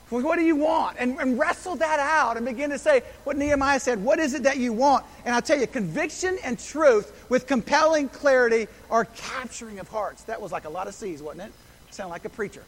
What 0.08 0.36
do 0.36 0.44
you 0.44 0.56
want? 0.56 0.98
And, 0.98 1.18
and, 1.18 1.38
wrestle 1.38 1.76
that 1.76 1.98
out 1.98 2.36
and 2.36 2.44
begin 2.44 2.68
to 2.68 2.78
say 2.78 3.02
what 3.24 3.38
Nehemiah 3.38 3.80
said. 3.80 4.04
What 4.04 4.18
is 4.18 4.34
it 4.34 4.42
that 4.42 4.58
you 4.58 4.74
want? 4.74 5.06
And 5.24 5.34
I'll 5.34 5.40
tell 5.40 5.58
you, 5.58 5.66
conviction 5.66 6.36
and 6.44 6.58
truth 6.58 7.24
with 7.30 7.46
compelling 7.46 8.10
clarity 8.10 8.68
are 8.90 9.06
capturing 9.06 9.78
of 9.78 9.88
hearts. 9.88 10.24
That 10.24 10.42
was 10.42 10.52
like 10.52 10.66
a 10.66 10.68
lot 10.68 10.86
of 10.86 10.92
C's, 10.92 11.22
wasn't 11.22 11.44
it? 11.44 11.52
Sound 11.92 12.10
like 12.10 12.26
a 12.26 12.28
preacher 12.28 12.62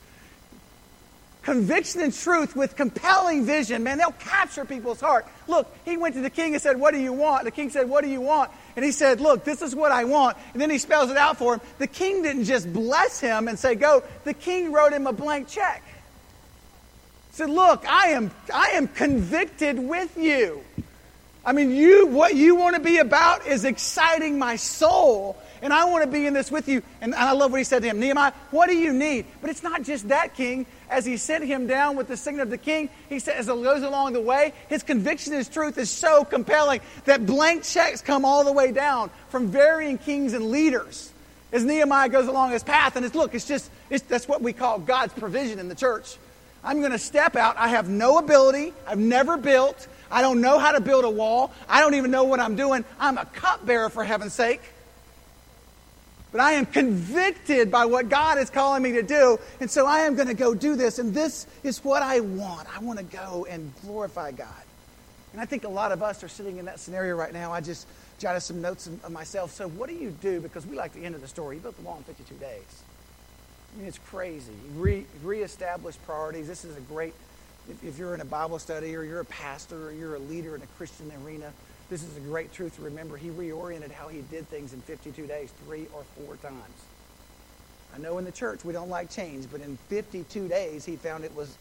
conviction 1.45 2.01
and 2.01 2.13
truth 2.13 2.57
with 2.57 2.75
compelling 2.75 3.45
vision, 3.45 3.83
man, 3.83 3.99
they'll 3.99 4.13
capture 4.13 4.65
people's 4.65 5.01
heart. 5.01 5.27
Look, 5.47 5.73
he 5.85 5.97
went 5.97 6.15
to 6.15 6.23
the 6.23 6.31
king 6.31 6.55
and 6.55 6.63
said, 6.63 6.81
What 6.81 6.95
do 6.95 7.01
you 7.01 7.13
want? 7.13 7.45
The 7.45 7.51
king 7.51 7.71
said, 7.71 7.89
What 7.89 8.03
do 8.03 8.11
you 8.11 8.21
want? 8.21 8.51
And 8.77 8.85
he 8.85 8.91
said, 8.91 9.21
Look, 9.21 9.45
this 9.45 9.63
is 9.63 9.75
what 9.75 9.93
I 9.93 10.05
want. 10.05 10.37
And 10.53 10.61
then 10.61 10.71
he 10.71 10.79
spells 10.79 11.11
it 11.11 11.17
out 11.17 11.37
for 11.37 11.55
him. 11.55 11.61
The 11.79 11.87
king 11.87 12.23
didn't 12.23 12.45
just 12.45 12.73
bless 12.73 13.21
him 13.21 13.47
and 13.47 13.59
say, 13.59 13.75
Go. 13.75 14.03
The 14.25 14.35
king 14.35 14.73
wrote 14.73 14.93
him 14.93 15.07
a 15.07 15.13
blank 15.13 15.49
check. 15.49 15.83
He 17.31 17.37
said, 17.37 17.51
Look, 17.51 17.87
I 17.87 18.09
am, 18.09 18.31
I 18.53 18.71
am 18.71 18.89
convicted 18.89 19.79
with 19.79 20.17
you. 20.17 20.65
I 21.47 21.53
mean, 21.53 21.73
you, 21.73 22.07
what 22.07 22.35
you 22.35 22.55
want 22.55 22.75
to 22.75 22.81
be 22.81 22.99
about 22.99 23.47
is 23.47 23.65
exciting 23.65 24.39
my 24.39 24.57
soul 24.57 25.37
and 25.65 25.73
I 25.73 25.87
want 25.87 26.05
to 26.05 26.11
be 26.11 26.27
in 26.27 26.35
this 26.35 26.51
with 26.51 26.69
you. 26.69 26.83
And 27.01 27.15
I 27.15 27.33
love 27.33 27.51
what 27.51 27.57
he 27.57 27.65
said 27.65 27.81
to 27.83 27.89
him 27.89 27.99
Nehemiah, 27.99 28.33
what 28.51 28.69
do 28.69 28.77
you 28.77 28.93
need? 28.93 29.25
But 29.41 29.49
it's 29.49 29.63
not 29.63 29.83
just 29.83 30.09
that, 30.09 30.35
king. 30.35 30.67
As 30.91 31.05
he 31.05 31.17
sent 31.17 31.45
him 31.45 31.67
down 31.67 31.97
with 31.97 32.09
the 32.09 32.17
signet 32.17 32.43
of 32.43 32.51
the 32.51 32.59
king, 32.59 32.91
he 33.09 33.19
said, 33.19 33.37
as 33.37 33.49
it 33.49 33.63
goes 33.63 33.83
along 33.83 34.13
the 34.13 34.21
way, 34.21 34.53
his 34.69 34.83
conviction 34.83 35.33
his 35.33 35.49
truth 35.49 35.79
is 35.79 35.91
so 35.91 36.25
compelling 36.25 36.81
that 37.07 37.25
blank 37.27 37.65
checks 37.65 38.01
come 38.01 38.25
all 38.25 38.45
the 38.45 38.53
way 38.53 38.71
down 38.71 39.11
from 39.29 39.49
varying 39.49 39.99
kings 39.99 40.35
and 40.35 40.51
leaders 40.51 41.11
as 41.55 41.65
Nehemiah 41.65 42.09
goes 42.09 42.27
along 42.27 42.51
his 42.51 42.65
path. 42.65 42.97
And 42.97 43.07
it's, 43.07 43.15
look, 43.15 43.35
it's 43.35 43.47
just, 43.47 43.71
it's, 43.89 44.03
that's 44.05 44.29
what 44.29 44.43
we 44.43 44.53
call 44.53 44.79
God's 44.81 45.15
provision 45.15 45.59
in 45.59 45.69
the 45.69 45.75
church. 45.75 46.17
I'm 46.65 46.81
going 46.81 46.93
to 46.93 46.99
step 46.99 47.37
out. 47.37 47.57
I 47.57 47.69
have 47.69 47.89
no 47.89 48.19
ability. 48.19 48.75
I've 48.87 48.99
never 48.99 49.37
built. 49.37 49.87
I 50.11 50.21
don't 50.21 50.41
know 50.41 50.59
how 50.59 50.73
to 50.73 50.81
build 50.81 51.05
a 51.05 51.11
wall. 51.11 51.53
I 51.69 51.81
don't 51.81 51.95
even 51.95 52.11
know 52.11 52.25
what 52.25 52.41
I'm 52.41 52.57
doing. 52.57 52.85
I'm 52.99 53.19
a 53.19 53.25
cupbearer, 53.27 53.89
for 53.89 54.03
heaven's 54.03 54.33
sake. 54.33 54.63
But 56.35 56.41
I 56.41 56.55
am 56.55 56.67
convicted 56.67 57.71
by 57.71 57.85
what 57.85 58.09
God 58.09 58.39
is 58.39 58.51
calling 58.51 58.83
me 58.83 58.91
to 58.95 59.05
do. 59.05 59.39
And 59.61 59.71
so 59.71 59.87
I 59.87 60.01
am 60.01 60.17
going 60.17 60.27
to 60.27 60.35
go 60.35 60.53
do 60.53 60.75
this. 60.75 60.99
And 60.99 61.15
this 61.15 61.47
is 61.63 61.85
what 61.85 62.03
I 62.03 62.19
want. 62.19 62.67
I 62.77 62.81
want 62.81 62.99
to 62.99 63.05
go 63.05 63.47
and 63.49 63.73
glorify 63.83 64.33
God. 64.33 64.49
And 65.31 65.41
I 65.41 65.45
think 65.45 65.63
a 65.63 65.69
lot 65.69 65.93
of 65.93 66.03
us 66.03 66.25
are 66.25 66.29
sitting 66.29 66.57
in 66.57 66.65
that 66.65 66.81
scenario 66.81 67.15
right 67.15 67.33
now. 67.33 67.53
I 67.53 67.61
just 67.61 67.87
jotted 68.19 68.43
some 68.43 68.61
notes 68.61 68.89
of 68.89 69.13
myself. 69.13 69.53
So, 69.53 69.69
what 69.69 69.89
do 69.89 69.95
you 69.95 70.11
do? 70.11 70.41
Because 70.41 70.67
we 70.67 70.75
like 70.75 70.93
the 70.93 71.05
end 71.05 71.15
of 71.15 71.21
the 71.21 71.29
story. 71.29 71.55
You 71.55 71.63
built 71.63 71.77
the 71.77 71.83
wall 71.83 71.99
in 71.99 72.03
52 72.03 72.35
days. 72.41 72.83
I 73.73 73.79
mean, 73.79 73.87
it's 73.87 73.99
crazy. 73.99 74.55
Re- 74.75 75.07
reestablish 75.23 75.95
priorities. 76.05 76.49
This 76.49 76.65
is 76.65 76.77
a 76.77 76.81
great, 76.81 77.15
if, 77.71 77.85
if 77.85 77.97
you're 77.97 78.13
in 78.13 78.21
a 78.21 78.25
Bible 78.25 78.59
study 78.59 78.97
or 78.97 79.05
you're 79.05 79.21
a 79.21 79.25
pastor 79.25 79.87
or 79.87 79.93
you're 79.93 80.17
a 80.17 80.21
leader 80.21 80.57
in 80.57 80.63
a 80.63 80.67
Christian 80.79 81.13
arena, 81.25 81.53
this 81.91 82.03
is 82.03 82.17
a 82.17 82.21
great 82.21 82.53
truth 82.53 82.77
to 82.77 82.83
remember. 82.83 83.17
He 83.17 83.29
reoriented 83.29 83.93
how 83.93 84.09
he 84.09 84.23
did 84.31 84.49
things 84.49 84.73
in 84.73 84.81
52 84.81 85.27
days, 85.27 85.53
three 85.67 85.87
or 85.95 86.05
four 86.17 86.37
times. 86.37 86.85
I 87.95 87.99
know 87.99 88.19
in 88.19 88.25
the 88.25 88.33
church 88.33 88.65
we 88.65 88.73
don't 88.73 88.89
like 88.89 89.11
change, 89.11 89.47
but 89.51 89.61
in 89.61 89.77
52 89.89 90.49
days 90.49 90.85
he 90.85 90.97
found 90.97 91.25
it 91.25 91.35
was 91.35 91.57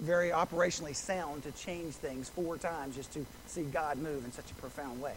very 0.00 0.30
operationally 0.30 0.94
sound 0.94 1.42
to 1.42 1.50
change 1.52 1.94
things 1.94 2.28
four 2.28 2.56
times 2.56 2.94
just 2.94 3.12
to 3.12 3.26
see 3.46 3.62
God 3.62 3.98
move 3.98 4.24
in 4.24 4.32
such 4.32 4.50
a 4.50 4.54
profound 4.54 5.00
way. 5.00 5.14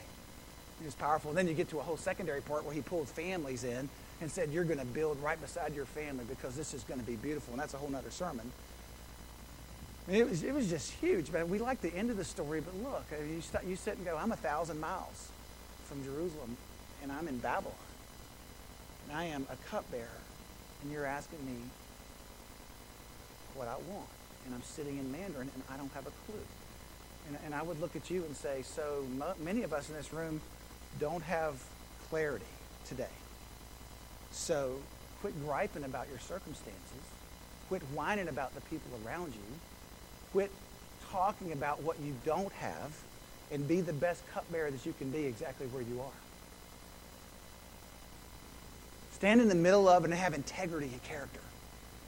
It 0.82 0.86
was 0.86 0.96
powerful. 0.96 1.30
And 1.30 1.38
then 1.38 1.48
you 1.48 1.54
get 1.54 1.70
to 1.70 1.80
a 1.80 1.84
whole 1.84 1.98
secondary 1.98 2.42
part 2.42 2.66
where 2.66 2.74
he 2.74 2.82
pulled 2.82 3.08
families 3.08 3.64
in 3.64 3.88
and 4.20 4.32
said, 4.32 4.52
You're 4.52 4.64
going 4.64 4.80
to 4.80 4.86
build 4.86 5.22
right 5.22 5.40
beside 5.40 5.76
your 5.76 5.86
family 5.86 6.26
because 6.28 6.56
this 6.56 6.74
is 6.74 6.84
going 6.84 7.00
to 7.00 7.06
be 7.06 7.16
beautiful. 7.16 7.54
And 7.54 7.62
that's 7.62 7.76
a 7.76 7.78
whole 7.78 7.96
other 7.96 8.10
sermon. 8.10 8.52
It 10.10 10.28
was, 10.28 10.44
it 10.44 10.54
was 10.54 10.70
just 10.70 10.92
huge, 10.94 11.32
man. 11.32 11.50
We 11.50 11.60
like 11.60 11.82
the 11.82 11.94
end 11.94 12.10
of 12.10 12.18
the 12.18 12.26
story, 12.26 12.62
but 12.62 12.76
look, 12.84 13.06
you, 13.12 13.42
st- 13.42 13.66
you 13.66 13.76
sit 13.76 13.98
and 13.98 14.06
go, 14.06 14.18
I'm 14.18 14.32
a 14.32 14.38
thousand 14.38 14.80
miles 14.80 15.30
from 15.86 16.04
Jerusalem, 16.04 16.58
and 17.04 17.12
I'm 17.12 17.28
in 17.28 17.38
Babylon. 17.38 17.74
And 19.08 19.18
I 19.18 19.26
am 19.26 19.46
a 19.52 19.56
cupbearer, 19.70 20.08
and 20.82 20.92
you're 20.92 21.06
asking 21.06 21.40
me 21.46 21.58
what 23.56 23.68
I 23.68 23.76
want. 23.92 24.10
And 24.46 24.56
I'm 24.56 24.64
sitting 24.64 24.98
in 24.98 25.12
Mandarin, 25.12 25.50
and 25.54 25.64
I 25.70 25.78
don't 25.78 25.92
have 25.94 26.08
a 26.08 26.12
clue. 26.26 26.40
And, 27.28 27.38
and 27.46 27.54
I 27.54 27.62
would 27.62 27.80
look 27.80 27.96
at 27.96 28.10
you 28.10 28.24
and 28.26 28.36
say, 28.36 28.64
so 28.64 29.06
many 29.40 29.62
of 29.62 29.72
us 29.72 29.88
in 29.90 29.96
this 29.96 30.12
room 30.12 30.42
don't 31.00 31.22
have 31.24 31.62
clarity 32.10 32.46
today. 32.86 33.06
So 34.32 34.78
quit 35.22 35.40
griping 35.46 35.84
about 35.84 36.10
your 36.10 36.20
circumstances. 36.20 37.04
Quit 37.68 37.84
whining 37.94 38.28
about 38.28 38.56
the 38.56 38.62
people 38.62 38.90
around 39.06 39.34
you 39.34 39.60
Quit 40.32 40.52
talking 41.12 41.52
about 41.52 41.82
what 41.84 42.00
you 42.00 42.16
don't 42.26 42.52
have 42.54 42.92
and 43.52 43.68
be 43.68 43.82
the 43.82 43.94
best 43.94 44.24
cupbearer 44.34 44.72
that 44.72 44.86
you 44.86 44.94
can 44.98 45.12
be 45.12 45.26
exactly 45.26 45.68
where 45.68 45.82
you 45.82 46.00
are. 46.00 46.22
Stand 49.14 49.42
in 49.42 49.50
the 49.50 49.56
middle 49.56 49.88
of 49.88 50.06
and 50.06 50.14
have 50.14 50.34
integrity 50.34 50.88
and 50.88 51.04
character. 51.04 51.42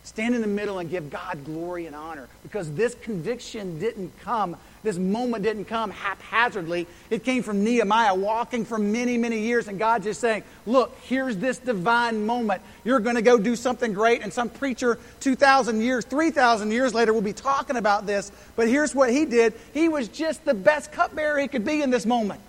Stand 0.03 0.36
in 0.36 0.41
the 0.41 0.47
middle 0.47 0.79
and 0.79 0.89
give 0.89 1.09
God 1.09 1.45
glory 1.45 1.86
and 1.86 1.95
honor 1.95 2.27
because 2.43 2.71
this 2.73 2.95
conviction 2.95 3.79
didn't 3.79 4.17
come, 4.19 4.57
this 4.83 4.97
moment 4.97 5.43
didn't 5.43 5.65
come 5.65 5.91
haphazardly. 5.91 6.87
It 7.09 7.23
came 7.23 7.41
from 7.41 7.63
Nehemiah 7.63 8.13
walking 8.13 8.65
for 8.65 8.77
many, 8.77 9.17
many 9.17 9.39
years 9.39 9.67
and 9.67 9.79
God 9.79 10.03
just 10.03 10.19
saying, 10.19 10.43
Look, 10.65 10.95
here's 11.03 11.37
this 11.37 11.57
divine 11.57 12.25
moment. 12.25 12.61
You're 12.83 12.99
going 12.99 13.15
to 13.15 13.21
go 13.21 13.37
do 13.37 13.55
something 13.55 13.93
great. 13.93 14.21
And 14.21 14.31
some 14.31 14.49
preacher 14.49 14.99
2,000 15.21 15.81
years, 15.81 16.05
3,000 16.05 16.71
years 16.71 16.93
later 16.93 17.13
will 17.13 17.21
be 17.21 17.33
talking 17.33 17.77
about 17.77 18.05
this. 18.05 18.31
But 18.55 18.67
here's 18.67 18.93
what 18.93 19.09
he 19.09 19.25
did 19.25 19.53
he 19.73 19.89
was 19.89 20.07
just 20.07 20.45
the 20.45 20.53
best 20.53 20.91
cupbearer 20.91 21.39
he 21.39 21.47
could 21.47 21.65
be 21.65 21.81
in 21.81 21.89
this 21.89 22.05
moment. 22.05 22.41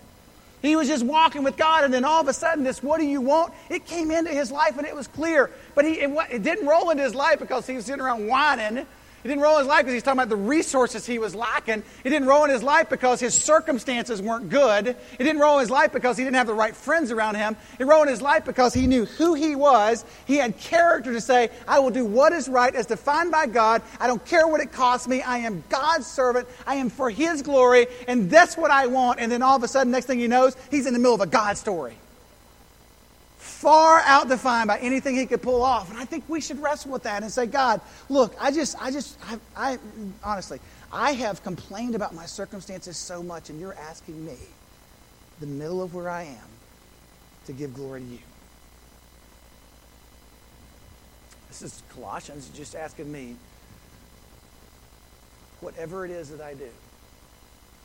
He 0.65 0.77
was 0.77 0.89
just 0.89 1.05
walking 1.05 1.43
with 1.43 1.59
God, 1.59 1.85
and 1.85 1.93
then 1.93 2.07
all 2.07 2.23
of 2.23 2.29
a 2.29 2.33
sudden, 2.33 2.65
this 2.65 2.83
"What 2.83 2.99
do 2.99 3.05
you 3.05 3.21
want?" 3.21 3.53
It 3.69 3.85
came 3.85 4.11
into 4.11 4.31
his 4.31 4.51
life, 4.51 4.79
and 4.79 4.87
it 4.87 4.97
was 4.97 5.07
clear. 5.07 5.51
But 5.75 5.85
he, 5.85 6.01
it, 6.01 6.11
it 6.33 6.43
didn't 6.43 6.67
roll 6.67 6.89
into 6.89 7.03
his 7.03 7.15
life 7.15 7.39
because 7.39 7.67
he 7.67 7.75
was 7.75 7.85
sitting 7.85 8.01
around 8.01 8.27
whining. 8.27 8.87
It 9.25 9.29
didn't 9.29 9.43
roll 9.43 9.55
in 9.55 9.61
his 9.61 9.69
life 9.69 9.81
because 9.81 9.95
he's 9.95 10.03
talking 10.03 10.19
about 10.19 10.29
the 10.29 10.37
resources 10.37 11.07
he 11.07 11.19
was 11.19 11.35
lacking. 11.35 11.83
It 12.05 12.11
didn't 12.11 12.29
roll 12.29 12.45
in 12.45 12.51
his 12.51 12.63
life 12.63 12.91
because 12.91 13.21
his 13.21 13.33
circumstances 13.33 14.21
weren't 14.21 14.51
good. 14.51 14.89
It 14.89 14.99
didn't 15.19 15.39
roll 15.39 15.55
in 15.55 15.61
his 15.61 15.71
life 15.71 15.93
because 15.93 16.19
he 16.19 16.25
didn't 16.25 16.37
have 16.37 16.47
the 16.47 16.53
right 16.53 16.77
friends 16.77 17.11
around 17.11 17.37
him. 17.37 17.57
It 17.79 17.87
rolled 17.87 18.07
in 18.07 18.13
his 18.13 18.21
life 18.21 18.45
because 18.45 18.75
he 18.75 18.87
knew 18.87 19.07
who 19.07 19.33
he 19.33 19.57
was. 19.57 20.05
He 20.27 20.37
had 20.37 20.59
character 20.59 21.11
to 21.11 21.23
say, 21.23 21.49
I 21.67 21.79
will 21.79 21.89
do 21.89 22.05
what 22.05 22.35
is 22.35 22.51
right 22.51 22.75
as 22.75 22.85
defined 22.85 23.31
by 23.31 23.47
God. 23.47 23.81
I 23.99 24.09
don't 24.09 24.23
care 24.27 24.47
what 24.47 24.61
it 24.61 24.73
costs 24.73 25.09
me. 25.09 25.23
I 25.23 25.39
am 25.39 25.65
God's 25.71 26.07
servant. 26.07 26.47
I 26.67 26.75
am 26.75 26.91
for 26.91 27.09
his 27.09 27.41
glory. 27.41 27.87
And 28.07 28.31
that's 28.31 28.59
what 28.59 28.71
I 28.71 28.89
want. 28.89 29.21
And 29.21 29.33
then 29.33 29.41
all 29.41 29.57
of 29.57 29.63
a 29.63 29.69
sudden, 29.69 29.91
next 29.91 30.05
thing 30.05 30.19
he 30.19 30.29
knows, 30.29 30.55
he's 30.71 30.85
in 30.85 30.93
the 30.93 30.99
middle 30.99 31.15
of 31.15 31.23
a 31.23 31.27
God 31.27 31.57
story 31.57 31.97
far 33.65 34.01
out 34.01 34.29
defined 34.29 34.69
by 34.69 34.79
anything 34.79 35.17
he 35.17 35.25
could 35.25 35.41
pull 35.41 35.63
off. 35.63 35.91
And 35.91 35.99
I 35.99 36.05
think 36.05 36.29
we 36.29 36.43
should 36.43 36.61
wrestle 36.61 36.93
with 36.93 37.05
that 37.05 37.23
and 37.23 37.33
say, 37.33 37.47
God, 37.47 37.81
look, 38.11 38.35
I 38.39 38.51
just, 38.53 38.77
I 38.79 38.91
just, 38.91 39.19
I, 39.25 39.39
I 39.57 39.79
honestly, 40.23 40.61
I 40.93 41.13
have 41.13 41.43
complained 41.43 41.95
about 41.95 42.15
my 42.15 42.27
circumstances 42.27 42.99
so 42.99 43.23
much, 43.23 43.49
and 43.49 43.59
you're 43.59 43.75
asking 43.75 44.23
me, 44.27 44.37
the 45.41 45.47
middle 45.47 45.83
of 45.83 45.95
where 45.95 46.11
I 46.11 46.25
am, 46.25 46.49
to 47.47 47.55
give 47.55 47.73
glory 47.73 48.01
to 48.03 48.07
you. 48.07 48.19
This 51.49 51.63
is 51.63 51.83
Colossians 51.89 52.51
just 52.55 52.77
asking 52.77 53.11
me, 53.11 53.35
whatever 55.61 56.05
it 56.05 56.11
is 56.11 56.29
that 56.29 56.43
I 56.43 56.53
do, 56.53 56.69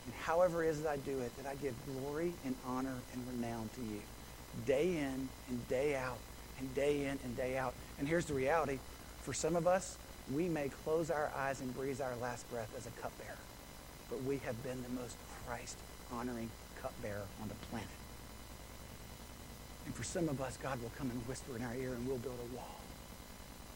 And 0.10 0.13
however 0.24 0.63
it 0.63 0.70
is 0.70 0.82
that 0.82 0.89
I 0.89 0.98
do 0.98 1.20
it, 1.20 1.32
that 1.38 1.50
I 1.50 1.56
give 1.56 1.74
glory 1.86 2.34
and 2.44 2.56
honor 2.68 2.96
and 3.13 3.28
renown 3.28 3.70
to 3.76 3.82
you. 3.82 4.02
Day 4.65 4.97
in 4.97 5.29
and 5.49 5.67
day 5.67 5.95
out 5.95 6.17
and 6.59 6.73
day 6.75 7.05
in 7.05 7.19
and 7.23 7.38
day 7.38 7.57
out. 7.57 7.73
And 7.97 8.07
here's 8.07 8.25
the 8.25 8.33
reality. 8.33 8.79
For 9.21 9.33
some 9.33 9.55
of 9.55 9.67
us, 9.67 9.97
we 10.33 10.47
may 10.47 10.69
close 10.83 11.09
our 11.09 11.31
eyes 11.35 11.62
and 11.62 11.75
breathe 11.75 12.01
our 12.01 12.15
last 12.21 12.49
breath 12.51 12.71
as 12.77 12.85
a 12.85 12.91
cupbearer. 13.01 13.38
But 14.09 14.23
we 14.23 14.38
have 14.39 14.62
been 14.63 14.81
the 14.83 15.01
most 15.01 15.15
Christ-honoring 15.45 16.49
cupbearer 16.81 17.25
on 17.41 17.47
the 17.47 17.55
planet. 17.69 17.88
And 19.85 19.95
for 19.95 20.03
some 20.03 20.29
of 20.29 20.41
us, 20.41 20.57
God 20.57 20.81
will 20.81 20.91
come 20.97 21.09
and 21.09 21.19
whisper 21.27 21.55
in 21.55 21.63
our 21.63 21.73
ear 21.75 21.93
and 21.93 22.07
we'll 22.07 22.17
build 22.17 22.39
a 22.39 22.55
wall. 22.55 22.75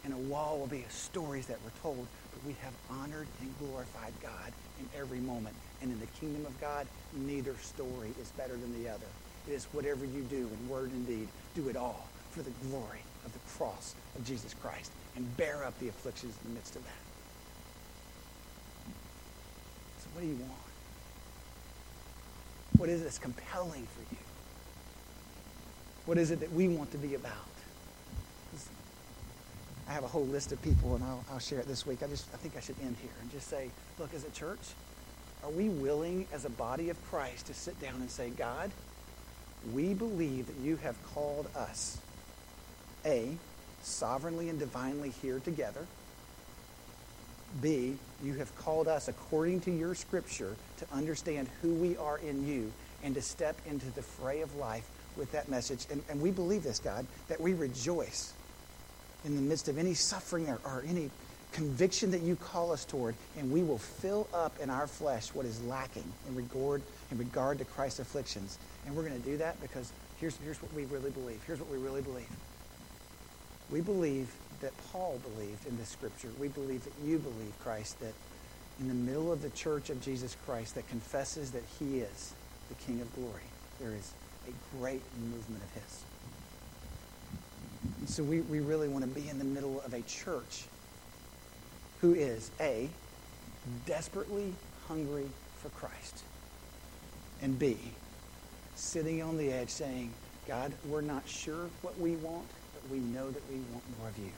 And 0.04 0.14
a 0.14 0.18
wall 0.18 0.60
will 0.60 0.68
be 0.68 0.82
a 0.82 0.92
stories 0.92 1.48
that 1.48 1.58
were 1.64 1.72
told, 1.82 2.06
but 2.34 2.46
we 2.46 2.56
have 2.62 2.74
honored 2.90 3.28
and 3.42 3.58
glorified 3.58 4.14
God 4.22 4.52
in 4.80 5.00
every 5.00 5.20
moment. 5.20 5.56
And 5.82 5.92
in 5.92 6.00
the 6.00 6.08
kingdom 6.20 6.46
of 6.46 6.60
God, 6.60 6.88
neither 7.16 7.56
story 7.56 8.14
is 8.22 8.30
better 8.32 8.56
than 8.56 8.84
the 8.84 8.90
other. 8.90 9.08
It 9.48 9.54
is 9.54 9.66
whatever 9.66 10.06
you 10.06 10.22
do 10.24 10.50
in 10.50 10.70
word 10.70 10.92
and 10.92 11.06
deed, 11.06 11.28
do 11.56 11.70
it 11.70 11.76
all 11.76 12.08
for 12.32 12.42
the 12.42 12.52
glory 12.68 13.02
of 13.26 13.34
the 13.34 13.40
cross 13.58 13.96
of 14.16 14.26
Jesus 14.26 14.54
Christ 14.54 14.92
and 15.16 15.38
bear 15.38 15.64
up 15.64 15.78
the 15.80 15.90
afflictions 15.90 16.36
in 16.44 16.52
the 16.52 16.56
midst 16.56 16.76
of 16.76 16.84
that. 16.84 16.92
So 20.00 20.08
what 20.14 20.22
do 20.22 20.28
you 20.28 20.36
want? 20.36 20.52
What 22.78 22.90
is 22.90 23.04
this 23.04 23.20
compelling 23.20 23.86
for 23.86 24.02
you? 24.16 24.22
What 26.06 26.18
is 26.18 26.32
it 26.32 26.40
that 26.40 26.52
we 26.52 26.68
want 26.68 26.92
to 26.92 26.98
be 26.98 27.16
about? 27.16 27.32
I 29.88 29.92
have 29.92 30.04
a 30.04 30.08
whole 30.08 30.26
list 30.26 30.52
of 30.52 30.62
people, 30.62 30.96
and 30.96 31.04
I'll, 31.04 31.24
I'll 31.32 31.40
share 31.40 31.60
it 31.60 31.68
this 31.68 31.86
week. 31.86 32.04
I 32.04 32.08
just 32.08 32.28
I 32.34 32.38
think 32.38 32.56
I 32.58 32.62
should 32.62 32.78
end 32.82 32.96
here 33.02 33.12
and 33.22 33.32
just 33.32 33.48
say, 33.48 33.70
look, 34.00 34.14
as 34.14 34.24
a 34.24 34.30
church, 34.32 34.60
are 35.44 35.50
we 35.50 35.70
willing 35.70 36.26
as 36.32 36.46
a 36.46 36.50
body 36.50 36.90
of 36.90 37.02
Christ 37.10 37.48
to 37.48 37.54
sit 37.54 37.80
down 37.82 37.96
and 37.96 38.10
say, 38.10 38.30
God, 38.30 38.72
we 39.72 39.94
believe 39.94 40.48
that 40.48 40.58
you 40.58 40.78
have 40.78 40.96
called 41.14 41.48
us, 41.56 41.98
A, 43.06 43.38
sovereignly 43.82 44.50
and 44.50 44.60
divinely 44.60 45.12
here 45.22 45.40
together. 45.40 45.86
B, 47.62 47.98
you 48.24 48.34
have 48.36 48.56
called 48.58 48.88
us 48.88 49.08
according 49.08 49.62
to 49.62 49.72
your 49.72 49.94
scripture 49.94 50.56
to 50.78 50.88
understand 50.92 51.48
who 51.62 51.74
we 51.74 51.96
are 51.98 52.18
in 52.18 52.48
you 52.48 52.72
and 53.04 53.14
to 53.16 53.22
step 53.22 53.56
into 53.68 53.86
the 53.92 54.02
fray 54.02 54.42
of 54.42 54.56
life 54.56 54.90
with 55.16 55.32
that 55.34 55.50
message. 55.50 55.86
And, 55.92 56.02
and 56.10 56.22
we 56.22 56.32
believe 56.32 56.64
this, 56.64 56.80
God, 56.80 57.06
that 57.28 57.40
we 57.40 57.54
rejoice 57.54 58.34
in 59.24 59.36
the 59.36 59.42
midst 59.42 59.68
of 59.68 59.78
any 59.78 59.94
suffering 59.94 60.50
or, 60.50 60.60
or 60.66 60.84
any 60.88 61.12
conviction 61.52 62.12
that 62.12 62.22
you 62.22 62.36
call 62.36 62.72
us 62.72 62.84
toward, 62.84 63.16
and 63.38 63.52
we 63.52 63.62
will 63.62 63.78
fill 63.78 64.28
up 64.34 64.60
in 64.60 64.70
our 64.70 64.88
flesh 64.88 65.30
what 65.34 65.46
is 65.46 65.62
lacking 65.64 66.12
in 66.28 66.36
regard, 66.36 66.82
in 67.14 67.20
regard 67.20 67.60
to 67.60 67.66
Christ's 67.66 68.00
afflictions. 68.00 68.58
And 68.86 68.96
we're 68.96 69.08
going 69.08 69.22
to 69.22 69.30
do 69.30 69.38
that 69.38 69.62
because 69.62 69.94
here's, 70.20 70.36
here's 70.38 70.62
what 70.62 70.74
we 70.74 70.86
really 70.86 71.12
believe. 71.12 71.42
Here's 71.46 71.60
what 71.60 71.70
we 71.70 71.78
really 71.78 72.02
believe. 72.02 72.28
We 73.70 73.82
believe 73.82 74.34
that 74.62 74.72
Paul 74.92 75.20
believed 75.36 75.68
in 75.68 75.78
this 75.78 75.90
scripture. 75.90 76.30
We 76.40 76.48
believe 76.48 76.84
that 76.84 76.94
you 77.06 77.20
believe, 77.20 77.54
Christ, 77.64 78.00
that 78.00 78.14
in 78.80 78.88
the 78.88 78.94
middle 78.96 79.32
of 79.32 79.42
the 79.44 79.52
church 79.52 79.92
of 79.92 80.02
Jesus 80.02 80.36
Christ 80.46 80.76
that 80.76 80.88
confesses 80.90 81.52
that 81.52 81.64
he 81.80 82.00
is 82.00 82.34
the 82.70 82.76
King 82.76 83.00
of 83.02 83.16
glory, 83.16 83.44
there 83.80 83.92
is 83.92 84.12
a 84.48 84.78
great 84.78 85.02
movement 85.20 85.64
of 85.64 85.82
his. 85.82 86.04
And 88.00 88.10
so 88.10 88.24
we, 88.24 88.42
we 88.42 88.60
really 88.60 88.88
want 88.88 89.04
to 89.04 89.22
be 89.22 89.30
in 89.30 89.38
the 89.38 89.46
middle 89.46 89.82
of 89.86 89.94
a 89.94 90.02
church 90.02 90.64
who 92.02 92.16
is, 92.16 92.50
A, 92.60 92.90
desperately 93.86 94.54
hungry 94.88 95.30
for 95.62 95.70
Christ, 95.70 96.24
and 97.44 97.60
B, 97.60 97.78
sitting 98.76 99.22
on 99.22 99.38
the 99.38 99.52
edge 99.52 99.70
saying, 99.70 100.12
God, 100.48 100.72
we're 100.88 101.02
not 101.02 101.28
sure 101.28 101.70
what 101.82 102.00
we 102.00 102.16
want, 102.16 102.48
but 102.74 102.90
we 102.90 103.00
know 103.00 103.30
that 103.30 103.44
we 103.52 103.58
want 103.72 103.84
more 104.00 104.08
of 104.08 104.18
you. 104.18 104.32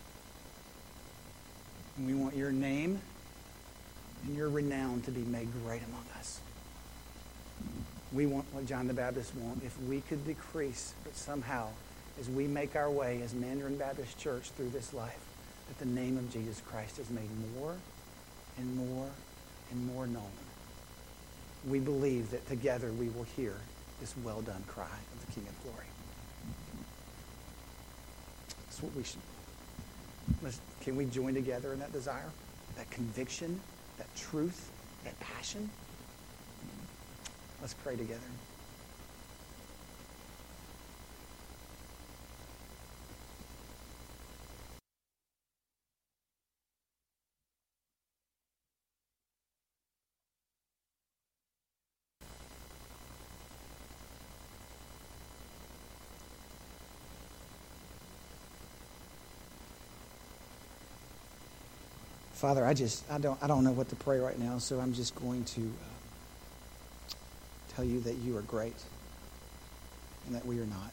And 1.97 2.07
we 2.07 2.15
want 2.15 2.35
your 2.35 2.51
name 2.51 2.99
and 4.25 4.35
your 4.35 4.49
renown 4.49 5.01
to 5.01 5.11
be 5.11 5.21
made 5.21 5.47
great 5.63 5.81
among 5.83 6.03
us. 6.17 6.41
We 8.11 8.25
want 8.25 8.45
what 8.51 8.65
John 8.65 8.87
the 8.87 8.93
Baptist 8.93 9.35
wanted. 9.35 9.63
If 9.63 9.79
we 9.83 10.01
could 10.01 10.25
decrease, 10.25 10.93
but 11.03 11.15
somehow, 11.15 11.67
as 12.19 12.27
we 12.27 12.47
make 12.47 12.75
our 12.75 12.89
way 12.89 13.21
as 13.23 13.33
Mandarin 13.33 13.77
Baptist 13.77 14.17
Church 14.17 14.49
through 14.51 14.69
this 14.69 14.93
life, 14.93 15.19
that 15.67 15.77
the 15.79 15.85
name 15.85 16.17
of 16.17 16.31
Jesus 16.31 16.61
Christ 16.67 16.97
is 16.97 17.09
made 17.11 17.29
more 17.55 17.75
and 18.57 18.75
more 18.75 19.09
and 19.71 19.87
more 19.87 20.07
known. 20.07 20.44
We 21.67 21.80
believe 21.80 22.32
that 22.32 22.47
together 22.47 22.91
we 22.91 23.10
will 23.10 23.23
hear 23.36 23.56
this 23.99 24.13
well 24.23 24.41
done 24.41 24.63
cry 24.67 24.86
of 24.86 25.25
the 25.25 25.32
King 25.32 25.47
of 25.47 25.63
Glory. 25.63 25.88
That's 28.65 28.84
what 28.84 28.95
we 28.95 29.04
should. 29.04 29.19
Can 30.82 30.95
we 30.95 31.06
join 31.06 31.34
together 31.34 31.73
in 31.73 31.80
that 31.80 31.91
desire, 31.91 32.30
that 32.78 32.89
conviction, 32.91 33.60
that 33.97 34.13
truth, 34.15 34.69
that 35.04 35.19
passion? 35.19 35.69
Let's 37.62 37.73
pray 37.73 37.95
together. 37.95 38.21
Father, 62.35 62.65
I 62.65 62.73
just 62.73 63.09
I 63.09 63.17
don't 63.17 63.41
I 63.41 63.47
don't 63.47 63.63
know 63.63 63.71
what 63.71 63.87
to 63.89 63.95
pray 63.95 64.19
right 64.19 64.37
now, 64.37 64.57
so 64.57 64.79
I'm 64.79 64.91
just 64.91 65.15
going 65.15 65.45
to 65.45 65.61
uh, 65.61 67.13
tell 67.73 67.85
you 67.85 68.01
that 68.01 68.15
you 68.15 68.35
are 68.35 68.41
great 68.41 68.75
and 70.25 70.35
that 70.35 70.45
we 70.45 70.59
are 70.59 70.65
not. 70.65 70.91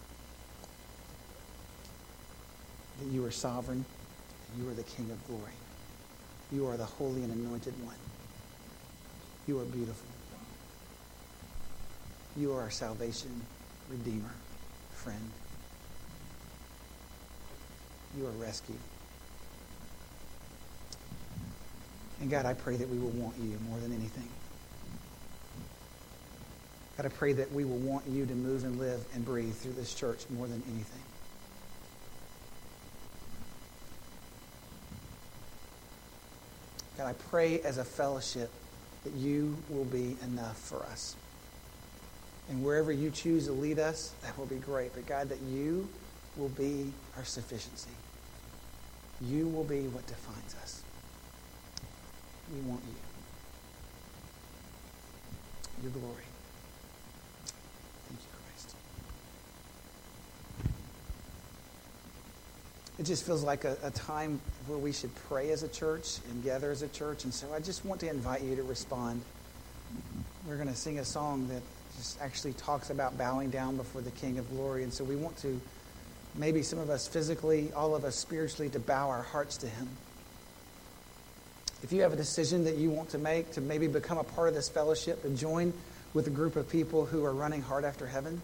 That 3.01 3.09
you 3.09 3.25
are 3.25 3.33
sovereign, 3.33 3.85
you 4.57 4.69
are 4.69 4.75
the 4.75 4.85
King 4.85 5.11
of 5.11 5.27
glory. 5.27 5.53
You 6.53 6.69
are 6.69 6.77
the 6.77 6.85
holy 6.85 7.25
and 7.25 7.33
anointed 7.33 7.75
one. 7.85 7.97
You 9.49 9.59
are 9.59 9.65
beautiful. 9.65 10.07
You 12.37 12.53
are 12.53 12.63
our 12.63 12.71
salvation, 12.71 13.43
redeemer, 13.91 14.33
friend. 14.95 15.29
You 18.17 18.27
are 18.27 18.31
rescue. 18.31 18.77
And 22.23 22.31
God, 22.31 22.47
I 22.47 22.55
pray 22.55 22.77
that 22.77 22.89
we 22.89 22.99
will 22.99 23.11
want 23.11 23.35
you 23.39 23.59
more 23.69 23.81
than 23.81 23.93
anything. 23.93 24.29
God, 26.97 27.07
I 27.07 27.09
pray 27.09 27.33
that 27.33 27.51
we 27.53 27.65
will 27.65 27.79
want 27.79 28.07
you 28.07 28.25
to 28.25 28.33
move 28.33 28.63
and 28.63 28.79
live 28.79 29.05
and 29.13 29.25
breathe 29.25 29.57
through 29.57 29.73
this 29.73 29.93
church 29.93 30.25
more 30.31 30.47
than 30.47 30.63
anything. 30.69 31.03
God, 36.97 37.09
I 37.09 37.13
pray 37.29 37.61
as 37.63 37.79
a 37.79 37.85
fellowship 37.85 38.53
that 39.03 39.15
you 39.15 39.57
will 39.69 39.87
be 39.87 40.17
enough 40.23 40.57
for 40.57 40.85
us. 40.85 41.17
And 42.49 42.65
wherever 42.65 42.93
you 42.93 43.11
choose 43.11 43.47
to 43.47 43.53
lead 43.53 43.81
us, 43.81 44.15
that 44.23 44.39
will 44.39 44.47
be 44.47 44.59
great. 44.59 44.95
But 44.95 45.07
God, 45.07 45.29
that 45.31 45.41
you 45.41 45.89
will 46.37 46.51
be 46.51 46.93
our 47.17 47.25
sufficiency. 47.25 47.91
You 49.21 49.49
will 49.49 49.65
be 49.65 49.89
what 49.89 50.07
defines 50.07 50.55
us. 50.63 50.85
We 52.53 52.61
want 52.69 52.83
you. 52.85 52.95
Your 55.83 55.93
glory. 55.93 56.25
Thank 58.09 58.21
you, 58.21 58.29
Christ. 58.45 58.77
It 62.99 63.05
just 63.05 63.25
feels 63.25 63.43
like 63.43 63.65
a, 63.65 63.79
a, 63.83 63.91
time 63.91 64.39
where 64.67 64.79
we 64.79 64.93
should 64.93 65.15
pray 65.29 65.51
as 65.51 65.63
a 65.63 65.69
church 65.69 66.19
and 66.31 66.45
gather 66.45 66.71
as 66.71 66.83
a 66.83 66.89
church. 66.89 67.25
And 67.25 67.33
so 67.33 67.47
I 67.55 67.61
just 67.61 67.87
want 67.87 68.01
to 68.03 68.11
invite 68.11 68.43
you 68.43 68.55
to 68.57 68.63
respond. 68.63 69.23
We're 70.47 70.57
going 70.57 70.69
to 70.69 70.77
sing 70.77 70.99
a 70.99 71.05
song 71.07 71.49
that 71.49 71.63
just 71.97 72.21
actually 72.21 72.53
talks 72.53 72.91
about 72.91 73.17
bowing 73.17 73.49
down 73.49 73.79
before 73.79 74.03
the 74.03 74.11
King 74.11 74.39
of 74.39 74.51
Glory. 74.51 74.83
And 74.83 74.93
so 74.93 75.05
we 75.05 75.17
want 75.17 75.39
to, 75.39 75.59
maybe 76.35 76.63
some 76.63 76.79
of 76.79 76.91
us 76.91 77.09
physically, 77.09 77.73
all 77.75 77.95
of 77.95 78.05
us 78.05 78.17
spiritually, 78.17 78.69
to 78.71 78.79
bow 78.79 79.09
our 79.09 79.23
hearts 79.23 79.57
to 79.59 79.69
Him. 79.69 79.89
If 81.83 81.93
you 81.93 82.03
have 82.03 82.13
a 82.13 82.17
decision 82.17 82.65
that 82.65 82.77
you 82.77 82.91
want 82.91 83.11
to 83.11 83.19
make 83.19 83.53
to 83.53 83.61
maybe 83.61 83.89
become 83.89 84.19
a 84.19 84.25
part 84.25 84.49
of 84.49 84.55
this 84.55 84.69
fellowship, 84.69 85.25
and 85.25 85.37
join 85.37 85.73
with 86.15 86.27
a 86.29 86.31
group 86.31 86.57
of 86.57 86.69
people 86.69 87.05
who 87.05 87.25
are 87.25 87.33
running 87.33 87.61
hard 87.61 87.85
after 87.85 88.07
heaven, 88.07 88.41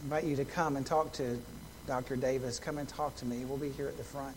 I 0.00 0.04
invite 0.04 0.24
you 0.24 0.36
to 0.36 0.44
come 0.44 0.76
and 0.76 0.84
talk 0.84 1.12
to 1.14 1.40
Dr. 1.86 2.16
Davis. 2.16 2.58
Come 2.58 2.78
and 2.78 2.88
talk 2.88 3.14
to 3.16 3.24
me. 3.24 3.44
We'll 3.44 3.58
be 3.58 3.70
here 3.70 3.86
at 3.86 3.96
the 3.96 4.04
front. 4.04 4.34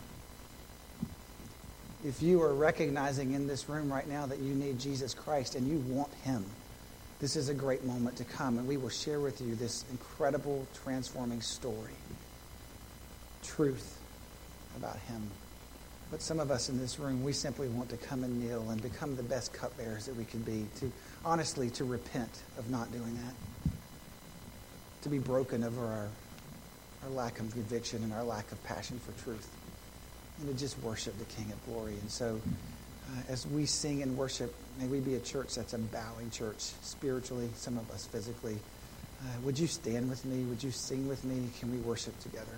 If 2.04 2.22
you 2.22 2.42
are 2.42 2.52
recognizing 2.54 3.32
in 3.32 3.46
this 3.46 3.68
room 3.68 3.92
right 3.92 4.06
now 4.06 4.26
that 4.26 4.38
you 4.38 4.54
need 4.54 4.78
Jesus 4.78 5.14
Christ 5.14 5.54
and 5.54 5.66
you 5.66 5.78
want 5.92 6.12
Him, 6.22 6.44
this 7.20 7.34
is 7.34 7.48
a 7.48 7.54
great 7.54 7.84
moment 7.84 8.16
to 8.18 8.24
come, 8.24 8.58
and 8.58 8.68
we 8.68 8.76
will 8.76 8.90
share 8.90 9.18
with 9.18 9.40
you 9.40 9.54
this 9.54 9.84
incredible, 9.90 10.66
transforming 10.84 11.40
story. 11.40 11.94
Truth 13.42 13.98
about 14.76 14.98
Him. 15.00 15.30
But 16.10 16.22
some 16.22 16.38
of 16.38 16.50
us 16.50 16.68
in 16.68 16.78
this 16.78 16.98
room, 16.98 17.24
we 17.24 17.32
simply 17.32 17.68
want 17.68 17.88
to 17.90 17.96
come 17.96 18.22
and 18.24 18.40
kneel 18.40 18.70
and 18.70 18.80
become 18.80 19.16
the 19.16 19.22
best 19.22 19.52
cupbearers 19.52 20.06
that 20.06 20.14
we 20.16 20.24
can 20.24 20.40
be, 20.42 20.66
to 20.78 20.92
honestly, 21.24 21.70
to 21.70 21.84
repent 21.84 22.30
of 22.58 22.70
not 22.70 22.92
doing 22.92 23.14
that, 23.14 23.72
to 25.02 25.08
be 25.08 25.18
broken 25.18 25.64
over 25.64 25.84
our, 25.84 26.08
our 27.02 27.10
lack 27.10 27.40
of 27.40 27.50
conviction 27.52 28.02
and 28.04 28.12
our 28.12 28.22
lack 28.22 28.52
of 28.52 28.62
passion 28.64 29.00
for 29.00 29.12
truth, 29.24 29.48
and 30.38 30.48
to 30.48 30.54
just 30.54 30.78
worship 30.82 31.18
the 31.18 31.24
King 31.24 31.50
of 31.50 31.66
glory. 31.66 31.94
And 31.94 32.10
so, 32.10 32.40
uh, 33.10 33.32
as 33.32 33.46
we 33.46 33.66
sing 33.66 34.02
and 34.02 34.16
worship, 34.16 34.54
may 34.78 34.86
we 34.86 35.00
be 35.00 35.14
a 35.14 35.20
church 35.20 35.56
that's 35.56 35.72
a 35.72 35.78
bowing 35.78 36.30
church, 36.30 36.60
spiritually, 36.82 37.48
some 37.54 37.76
of 37.76 37.90
us 37.90 38.06
physically. 38.06 38.58
Uh, 39.20 39.40
would 39.42 39.58
you 39.58 39.66
stand 39.66 40.08
with 40.08 40.24
me? 40.24 40.44
Would 40.44 40.62
you 40.62 40.70
sing 40.70 41.08
with 41.08 41.24
me? 41.24 41.48
Can 41.58 41.72
we 41.72 41.78
worship 41.78 42.18
together? 42.20 42.52